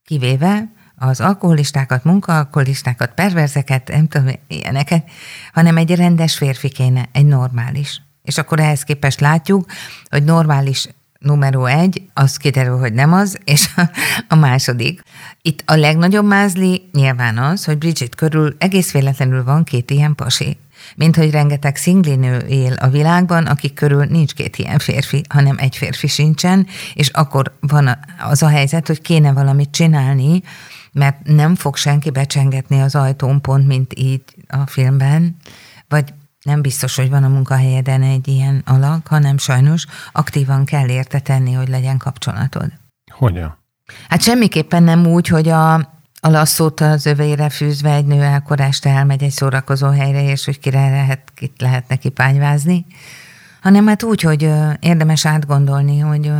Kivéve 0.05 0.71
az 0.95 1.19
alkoholistákat, 1.19 2.03
munkaalkoholistákat, 2.03 3.13
perverzeket, 3.13 3.87
nem 3.87 4.07
tudom, 4.07 4.27
ilyeneket, 4.47 5.09
hanem 5.53 5.77
egy 5.77 5.95
rendes 5.95 6.37
férfi 6.37 6.69
kéne, 6.69 7.09
egy 7.11 7.25
normális. 7.25 8.01
És 8.23 8.37
akkor 8.37 8.59
ehhez 8.59 8.83
képest 8.83 9.19
látjuk, 9.19 9.65
hogy 10.09 10.23
normális 10.23 10.87
numero 11.21 11.65
egy, 11.65 12.01
az 12.13 12.37
kiderül, 12.37 12.77
hogy 12.77 12.93
nem 12.93 13.13
az, 13.13 13.37
és 13.43 13.69
a, 14.27 14.35
második. 14.35 15.01
Itt 15.41 15.63
a 15.65 15.75
legnagyobb 15.75 16.25
mázli 16.25 16.89
nyilván 16.91 17.37
az, 17.37 17.65
hogy 17.65 17.77
Bridget 17.77 18.15
körül 18.15 18.55
egész 18.57 18.91
véletlenül 18.91 19.43
van 19.43 19.63
két 19.63 19.91
ilyen 19.91 20.15
pasi. 20.15 20.57
Mint 20.95 21.15
hogy 21.15 21.31
rengeteg 21.31 21.75
szinglinő 21.75 22.37
él 22.37 22.73
a 22.73 22.87
világban, 22.87 23.45
akik 23.45 23.73
körül 23.73 24.05
nincs 24.05 24.33
két 24.33 24.57
ilyen 24.57 24.79
férfi, 24.79 25.21
hanem 25.29 25.55
egy 25.59 25.77
férfi 25.77 26.07
sincsen, 26.07 26.67
és 26.93 27.09
akkor 27.09 27.57
van 27.59 27.97
az 28.19 28.43
a 28.43 28.47
helyzet, 28.47 28.87
hogy 28.87 29.01
kéne 29.01 29.33
valamit 29.33 29.71
csinálni, 29.71 30.41
mert 30.91 31.17
nem 31.23 31.55
fog 31.55 31.75
senki 31.75 32.09
becsengetni 32.09 32.81
az 32.81 32.95
ajtón 32.95 33.41
pont, 33.41 33.67
mint 33.67 33.93
így 33.97 34.23
a 34.47 34.67
filmben, 34.67 35.35
vagy 35.87 36.13
nem 36.43 36.61
biztos, 36.61 36.95
hogy 36.95 37.09
van 37.09 37.23
a 37.23 37.27
munkahelyeden 37.27 38.01
egy 38.01 38.27
ilyen 38.27 38.61
alak, 38.65 39.07
hanem 39.07 39.37
sajnos 39.37 39.85
aktívan 40.11 40.65
kell 40.65 40.89
érte 40.89 41.19
tenni, 41.19 41.53
hogy 41.53 41.67
legyen 41.67 41.97
kapcsolatod. 41.97 42.71
Hogyan? 43.11 43.57
Hát 44.09 44.21
semmiképpen 44.21 44.83
nem 44.83 45.05
úgy, 45.05 45.27
hogy 45.27 45.49
a, 45.49 45.73
a 45.73 46.29
lasszót 46.29 46.79
az 46.79 47.05
övére 47.05 47.49
fűzve 47.49 47.93
egy 47.93 48.05
nő 48.05 48.21
elkorást 48.21 48.85
elmegy 48.85 49.23
egy 49.23 49.31
szórakozó 49.31 49.87
helyre, 49.87 50.23
és 50.23 50.45
hogy 50.45 50.59
kire 50.59 50.89
lehet, 50.89 51.31
kit 51.35 51.61
lehet 51.61 51.87
neki 51.87 52.09
pányvázni, 52.09 52.85
hanem 53.61 53.87
hát 53.87 54.03
úgy, 54.03 54.21
hogy 54.21 54.49
érdemes 54.79 55.25
átgondolni, 55.25 55.99
hogy 55.99 56.31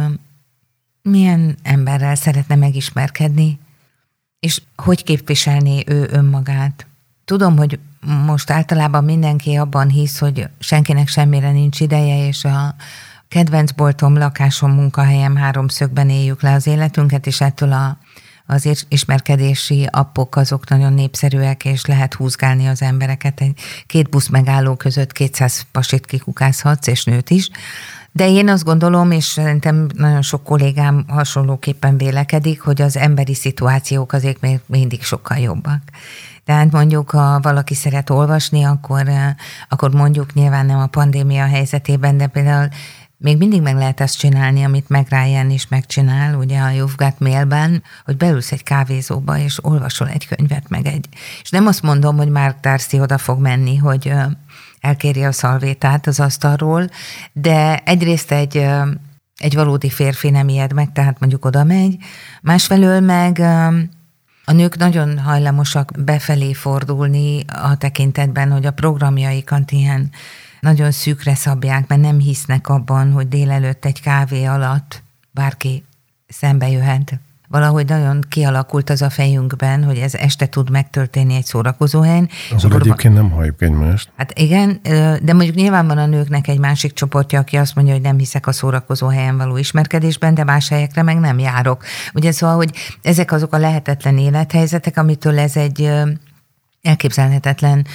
milyen 1.01 1.57
emberrel 1.63 2.15
szeretne 2.15 2.55
megismerkedni, 2.55 3.59
és 4.39 4.61
hogy 4.75 5.03
képviselné 5.03 5.83
ő 5.87 6.07
önmagát. 6.11 6.85
Tudom, 7.25 7.57
hogy 7.57 7.79
most 8.25 8.49
általában 8.49 9.03
mindenki 9.03 9.55
abban 9.55 9.89
hisz, 9.89 10.19
hogy 10.19 10.47
senkinek 10.59 11.07
semmire 11.07 11.51
nincs 11.51 11.79
ideje, 11.79 12.27
és 12.27 12.45
a 12.45 12.75
kedvenc 13.27 13.71
boltom, 13.71 14.17
lakásom, 14.17 14.71
munkahelyem 14.71 15.35
háromszögben 15.35 16.09
éljük 16.09 16.41
le 16.41 16.53
az 16.53 16.67
életünket, 16.67 17.27
és 17.27 17.41
ettől 17.41 17.71
a, 17.71 17.97
az 18.45 18.85
ismerkedési 18.87 19.87
appok 19.91 20.35
azok 20.35 20.69
nagyon 20.69 20.93
népszerűek, 20.93 21.65
és 21.65 21.85
lehet 21.85 22.13
húzgálni 22.13 22.67
az 22.67 22.81
embereket. 22.81 23.41
Egy 23.41 23.59
két 23.85 24.09
busz 24.09 24.27
megálló 24.27 24.75
között 24.75 25.11
200 25.11 25.65
pasit 25.71 26.05
kikukázhatsz, 26.05 26.87
és 26.87 27.03
nőt 27.03 27.29
is. 27.29 27.49
De 28.11 28.29
én 28.29 28.49
azt 28.49 28.63
gondolom, 28.63 29.11
és 29.11 29.23
szerintem 29.23 29.87
nagyon 29.95 30.21
sok 30.21 30.43
kollégám 30.43 31.05
hasonlóképpen 31.07 31.97
vélekedik, 31.97 32.61
hogy 32.61 32.81
az 32.81 32.97
emberi 32.97 33.33
szituációk 33.33 34.13
azért 34.13 34.41
még 34.41 34.59
mindig 34.65 35.03
sokkal 35.03 35.37
jobbak. 35.37 35.81
Tehát 36.45 36.71
mondjuk, 36.71 37.09
ha 37.09 37.39
valaki 37.39 37.73
szeret 37.73 38.09
olvasni, 38.09 38.63
akkor, 38.63 39.07
eh, 39.07 39.35
akkor 39.69 39.93
mondjuk 39.93 40.33
nyilván 40.33 40.65
nem 40.65 40.79
a 40.79 40.87
pandémia 40.87 41.45
helyzetében, 41.45 42.17
de 42.17 42.27
például 42.27 42.67
még 43.17 43.37
mindig 43.37 43.61
meg 43.61 43.75
lehet 43.75 44.01
ezt 44.01 44.17
csinálni, 44.17 44.63
amit 44.63 44.89
meg 44.89 45.07
Ryan 45.09 45.49
is 45.49 45.67
megcsinál, 45.67 46.35
ugye 46.35 46.59
a 46.59 46.69
You've 46.69 46.93
Got 46.95 47.19
Mailben, 47.19 47.83
hogy 48.05 48.17
beülsz 48.17 48.51
egy 48.51 48.63
kávézóba, 48.63 49.37
és 49.37 49.65
olvasol 49.65 50.09
egy 50.09 50.27
könyvet, 50.27 50.69
meg 50.69 50.85
egy. 50.85 51.07
És 51.41 51.49
nem 51.49 51.67
azt 51.67 51.81
mondom, 51.81 52.17
hogy 52.17 52.29
Mark 52.29 52.59
Darcy 52.59 52.99
oda 52.99 53.17
fog 53.17 53.39
menni, 53.39 53.75
hogy 53.77 54.07
eh, 54.07 54.25
elkéri 54.79 55.23
a 55.23 55.31
szalvétát 55.31 56.07
az 56.07 56.19
asztalról, 56.19 56.89
de 57.33 57.77
egyrészt 57.77 58.31
egy, 58.31 58.57
eh, 58.57 58.83
egy 59.37 59.55
valódi 59.55 59.89
férfi 59.89 60.29
nem 60.29 60.47
ijed 60.47 60.73
meg, 60.73 60.91
tehát 60.91 61.19
mondjuk 61.19 61.45
oda 61.45 61.63
megy, 61.63 61.97
másfelől 62.41 62.99
meg 62.99 63.41
a 64.45 64.51
nők 64.51 64.77
nagyon 64.77 65.19
hajlamosak 65.19 65.91
befelé 65.97 66.53
fordulni 66.53 67.43
a 67.47 67.77
tekintetben, 67.77 68.51
hogy 68.51 68.65
a 68.65 68.71
programjaikat 68.71 69.71
ilyen 69.71 70.11
nagyon 70.59 70.91
szűkre 70.91 71.35
szabják, 71.35 71.87
mert 71.87 72.01
nem 72.01 72.19
hisznek 72.19 72.67
abban, 72.69 73.11
hogy 73.11 73.27
délelőtt 73.27 73.85
egy 73.85 74.01
kávé 74.01 74.43
alatt 74.43 75.03
bárki 75.31 75.83
szembe 76.27 76.69
jöhet 76.69 77.19
valahogy 77.51 77.87
nagyon 77.87 78.23
kialakult 78.29 78.89
az 78.89 79.01
a 79.01 79.09
fejünkben, 79.09 79.83
hogy 79.83 79.97
ez 79.97 80.13
este 80.13 80.45
tud 80.45 80.69
megtörténni 80.69 81.35
egy 81.35 81.45
szórakozóhelyen. 81.45 82.29
Akkor 82.63 82.81
egyébként 82.81 83.13
nem 83.13 83.29
halljuk 83.29 83.61
egymást. 83.61 84.09
Hát 84.17 84.39
igen, 84.39 84.79
de 85.21 85.33
mondjuk 85.33 85.55
nyilván 85.55 85.87
van 85.87 85.97
a 85.97 86.05
nőknek 86.05 86.47
egy 86.47 86.59
másik 86.59 86.93
csoportja, 86.93 87.39
aki 87.39 87.57
azt 87.57 87.75
mondja, 87.75 87.93
hogy 87.93 88.03
nem 88.03 88.17
hiszek 88.17 88.47
a 88.47 88.51
szórakozóhelyen 88.51 89.37
való 89.37 89.57
ismerkedésben, 89.57 90.33
de 90.33 90.43
más 90.43 90.69
helyekre 90.69 91.03
meg 91.03 91.19
nem 91.19 91.39
járok. 91.39 91.83
Ugye 92.13 92.31
szóval, 92.31 92.55
hogy 92.55 92.71
ezek 93.01 93.31
azok 93.31 93.53
a 93.53 93.57
lehetetlen 93.57 94.17
élethelyzetek, 94.17 94.97
amitől 94.97 95.39
ez 95.39 95.55
egy 95.55 95.91
elképzelhetetlen 96.81 97.87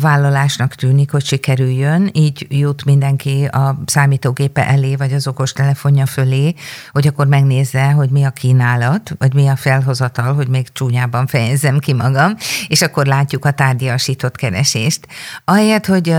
vállalásnak 0.00 0.74
tűnik, 0.74 1.10
hogy 1.10 1.24
sikerüljön. 1.24 2.10
Így 2.12 2.46
jut 2.48 2.84
mindenki 2.84 3.44
a 3.44 3.82
számítógépe 3.86 4.68
elé, 4.68 4.96
vagy 4.96 5.12
az 5.12 5.26
okos 5.26 5.52
telefonja 5.52 6.06
fölé, 6.06 6.54
hogy 6.92 7.06
akkor 7.06 7.26
megnézze, 7.26 7.90
hogy 7.90 8.10
mi 8.10 8.24
a 8.24 8.30
kínálat, 8.30 9.14
vagy 9.18 9.34
mi 9.34 9.48
a 9.48 9.56
felhozatal, 9.56 10.34
hogy 10.34 10.48
még 10.48 10.72
csúnyában 10.72 11.26
fejezzem 11.26 11.78
ki 11.78 11.92
magam, 11.92 12.34
és 12.68 12.82
akkor 12.82 13.06
látjuk 13.06 13.44
a 13.44 13.50
tárgyasított 13.50 14.36
keresést. 14.36 15.06
Ahelyett, 15.44 15.86
hogy 15.86 16.14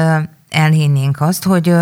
elhinnénk 0.49 1.21
azt, 1.21 1.43
hogy 1.43 1.73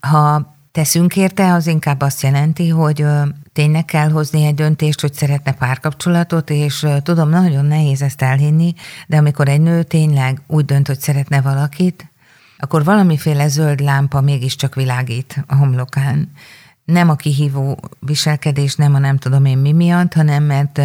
ha 0.00 0.54
teszünk 0.72 1.16
érte, 1.16 1.52
az 1.52 1.66
inkább 1.66 2.00
azt 2.00 2.22
jelenti, 2.22 2.68
hogy 2.68 3.04
tényleg 3.52 3.84
kell 3.84 4.10
hozni 4.10 4.44
egy 4.44 4.54
döntést, 4.54 5.00
hogy 5.00 5.12
szeretne 5.12 5.52
párkapcsolatot, 5.52 6.50
és 6.50 6.86
tudom, 7.02 7.28
nagyon 7.28 7.64
nehéz 7.64 8.02
ezt 8.02 8.22
elhinni, 8.22 8.74
de 9.06 9.16
amikor 9.16 9.48
egy 9.48 9.60
nő 9.60 9.82
tényleg 9.82 10.42
úgy 10.46 10.64
dönt, 10.64 10.86
hogy 10.86 11.00
szeretne 11.00 11.40
valakit, 11.40 12.10
akkor 12.58 12.84
valamiféle 12.84 13.48
zöld 13.48 13.80
lámpa 13.80 14.20
mégiscsak 14.20 14.74
világít 14.74 15.44
a 15.46 15.54
homlokán. 15.54 16.32
Nem 16.84 17.08
a 17.08 17.16
kihívó 17.16 17.78
viselkedés, 17.98 18.74
nem 18.74 18.94
a 18.94 18.98
nem 18.98 19.16
tudom 19.16 19.44
én 19.44 19.58
mi 19.58 19.72
miatt, 19.72 20.12
hanem 20.12 20.42
mert 20.42 20.80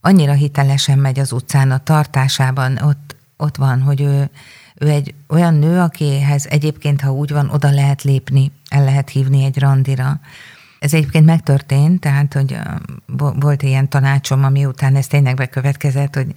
annyira 0.00 0.32
hitelesen 0.32 0.98
megy 0.98 1.18
az 1.18 1.32
utcán 1.32 1.70
a 1.70 1.82
tartásában, 1.82 2.76
ott, 2.76 3.16
ott 3.36 3.56
van, 3.56 3.82
hogy 3.82 4.00
ő, 4.00 4.30
ő 4.74 4.88
egy 4.88 5.14
olyan 5.28 5.54
nő, 5.54 5.80
akihez 5.80 6.46
egyébként, 6.46 7.00
ha 7.00 7.12
úgy 7.12 7.32
van, 7.32 7.50
oda 7.50 7.70
lehet 7.70 8.02
lépni, 8.02 8.52
el 8.68 8.84
lehet 8.84 9.10
hívni 9.10 9.44
egy 9.44 9.58
randira. 9.58 10.20
Ez 10.78 10.94
egyébként 10.94 11.26
megtörtént, 11.26 12.00
tehát, 12.00 12.32
hogy 12.34 12.58
volt 13.16 13.62
ilyen 13.62 13.88
tanácsom, 13.88 14.44
ami 14.44 14.64
után 14.64 14.96
ez 14.96 15.06
tényleg 15.06 15.36
bekövetkezett, 15.36 16.14
hogy, 16.14 16.32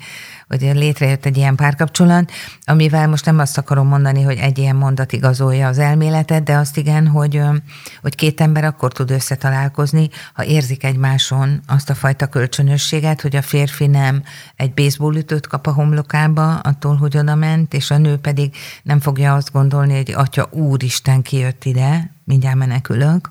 hogy 0.48 0.62
létrejött 0.62 1.26
egy 1.26 1.38
ilyen 1.38 1.56
párkapcsolat, 1.56 2.32
amivel 2.66 3.08
most 3.08 3.26
nem 3.26 3.40
azt 3.40 3.58
akarom 3.58 3.88
mondani, 3.88 4.22
hogy 4.22 4.38
egy 4.38 4.58
ilyen 4.58 4.76
mondat 4.76 5.12
igazolja 5.12 5.68
az 5.68 5.78
elméletet, 5.78 6.44
de 6.44 6.56
azt 6.56 6.78
igen, 6.78 7.08
hogy, 7.08 7.42
hogy 8.02 8.16
két 8.16 8.42
ember 8.42 8.64
akkor 8.64 8.92
tud 8.92 9.12
összetalálkozni, 9.12 10.10
ha 10.34 10.46
érzik 10.46 10.84
egymáson 10.84 11.62
azt 11.68 11.90
a 11.90 11.96
fajta 11.96 12.28
kölcsönösséget, 12.28 13.22
hogy 13.22 13.36
a 13.36 13.42
férfi 13.42 13.88
nem 13.88 14.24
egy 14.56 14.74
baseballütőt 14.74 15.48
kap 15.48 15.68
a 15.68 15.74
homlokába 15.74 16.60
attól, 16.60 16.96
hogy 16.96 17.18
oda 17.18 17.36
ment, 17.36 17.74
és 17.74 17.92
a 17.92 17.98
nő 17.98 18.18
pedig 18.18 18.56
nem 18.84 19.00
fogja 19.00 19.34
azt 19.34 19.52
gondolni, 19.52 19.96
hogy 19.96 20.12
atya 20.12 20.48
úristen 20.52 21.22
kijött 21.22 21.64
ide, 21.64 22.16
mindjárt 22.24 22.58
menekülök, 22.58 23.30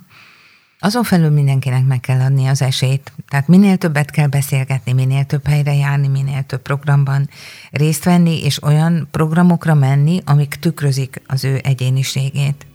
azon 0.81 1.03
felül 1.03 1.31
mindenkinek 1.31 1.85
meg 1.85 2.01
kell 2.01 2.21
adni 2.21 2.47
az 2.47 2.63
esélyt. 2.63 3.13
Tehát 3.29 3.49
minél 3.49 3.77
többet 3.77 4.11
kell 4.11 4.27
beszélgetni, 4.27 4.93
minél 4.93 5.25
több 5.25 5.47
helyre 5.47 5.75
járni, 5.75 6.09
minél 6.09 6.43
több 6.43 6.63
programban 6.63 7.29
részt 7.71 8.05
venni, 8.05 8.45
és 8.45 8.63
olyan 8.63 9.09
programokra 9.11 9.75
menni, 9.75 10.21
amik 10.25 10.55
tükrözik 10.55 11.23
az 11.27 11.45
ő 11.45 11.61
egyéniségét. 11.63 12.67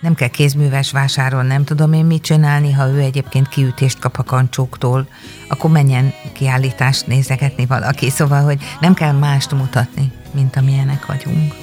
nem 0.00 0.14
kell 0.14 0.28
kézműves 0.28 0.90
vásáron, 0.90 1.46
nem 1.46 1.64
tudom 1.64 1.92
én 1.92 2.04
mit 2.04 2.22
csinálni, 2.22 2.72
ha 2.72 2.88
ő 2.88 2.98
egyébként 2.98 3.48
kiütést 3.48 3.98
kap 3.98 4.16
a 4.18 4.22
kancsóktól, 4.22 5.08
akkor 5.48 5.70
menjen 5.70 6.12
kiállítást 6.32 7.06
nézegetni 7.06 7.66
valaki. 7.66 8.10
Szóval, 8.10 8.42
hogy 8.42 8.62
nem 8.80 8.94
kell 8.94 9.12
mást 9.12 9.52
mutatni, 9.52 10.12
mint 10.30 10.56
amilyenek 10.56 11.06
vagyunk. 11.06 11.54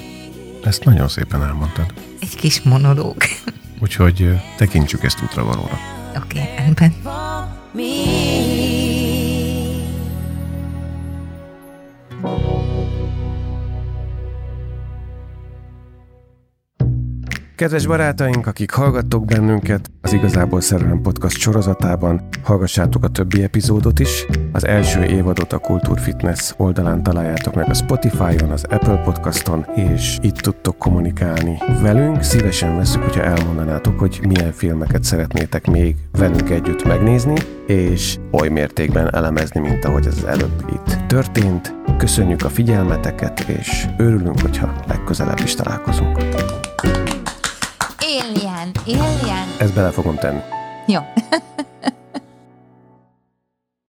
Ezt 0.64 0.84
nagyon 0.84 1.08
szépen 1.08 1.42
elmondtad. 1.42 1.94
Egy 2.20 2.36
kis 2.36 2.62
monológ. 2.62 3.16
Úgyhogy 3.82 4.40
tekintsük 4.56 5.04
ezt 5.04 5.22
útravalóra. 5.22 5.78
Oké, 6.16 6.40
okay, 6.40 6.56
rendben. 6.56 6.94
Kedves 17.60 17.86
barátaink, 17.86 18.46
akik 18.46 18.70
hallgattok 18.70 19.24
bennünket, 19.24 19.90
az 20.00 20.12
Igazából 20.12 20.60
Szerelem 20.60 21.00
Podcast 21.02 21.38
sorozatában 21.38 22.28
hallgassátok 22.42 23.04
a 23.04 23.08
többi 23.08 23.42
epizódot 23.42 23.98
is. 23.98 24.26
Az 24.52 24.66
első 24.66 25.04
évadot 25.04 25.52
a 25.52 25.58
Kultúr 25.58 26.00
Fitness 26.00 26.52
oldalán 26.56 27.02
találjátok 27.02 27.54
meg 27.54 27.68
a 27.68 27.74
Spotify-on, 27.74 28.50
az 28.50 28.64
Apple 28.68 28.96
Podcaston, 28.96 29.66
és 29.74 30.18
itt 30.22 30.36
tudtok 30.36 30.78
kommunikálni 30.78 31.58
velünk. 31.82 32.22
Szívesen 32.22 32.76
veszük, 32.76 33.02
hogyha 33.02 33.22
elmondanátok, 33.22 33.98
hogy 33.98 34.20
milyen 34.28 34.52
filmeket 34.52 35.04
szeretnétek 35.04 35.66
még 35.66 35.96
velünk 36.12 36.50
együtt 36.50 36.84
megnézni, 36.84 37.36
és 37.66 38.18
oly 38.30 38.48
mértékben 38.48 39.14
elemezni, 39.14 39.60
mint 39.60 39.84
ahogy 39.84 40.06
ez 40.06 40.22
előbb 40.22 40.64
itt 40.72 41.06
történt. 41.06 41.74
Köszönjük 41.98 42.42
a 42.42 42.48
figyelmeteket, 42.48 43.40
és 43.40 43.86
örülünk, 43.98 44.40
hogyha 44.40 44.74
legközelebb 44.86 45.40
is 45.44 45.54
találkozunk. 45.54 46.18
Alien, 48.18 48.70
Alien. 48.86 49.48
Ezt 49.58 49.74
bele 49.74 49.90
fogom 49.90 50.16
tenni. 50.16 50.40
Jó. 50.86 51.00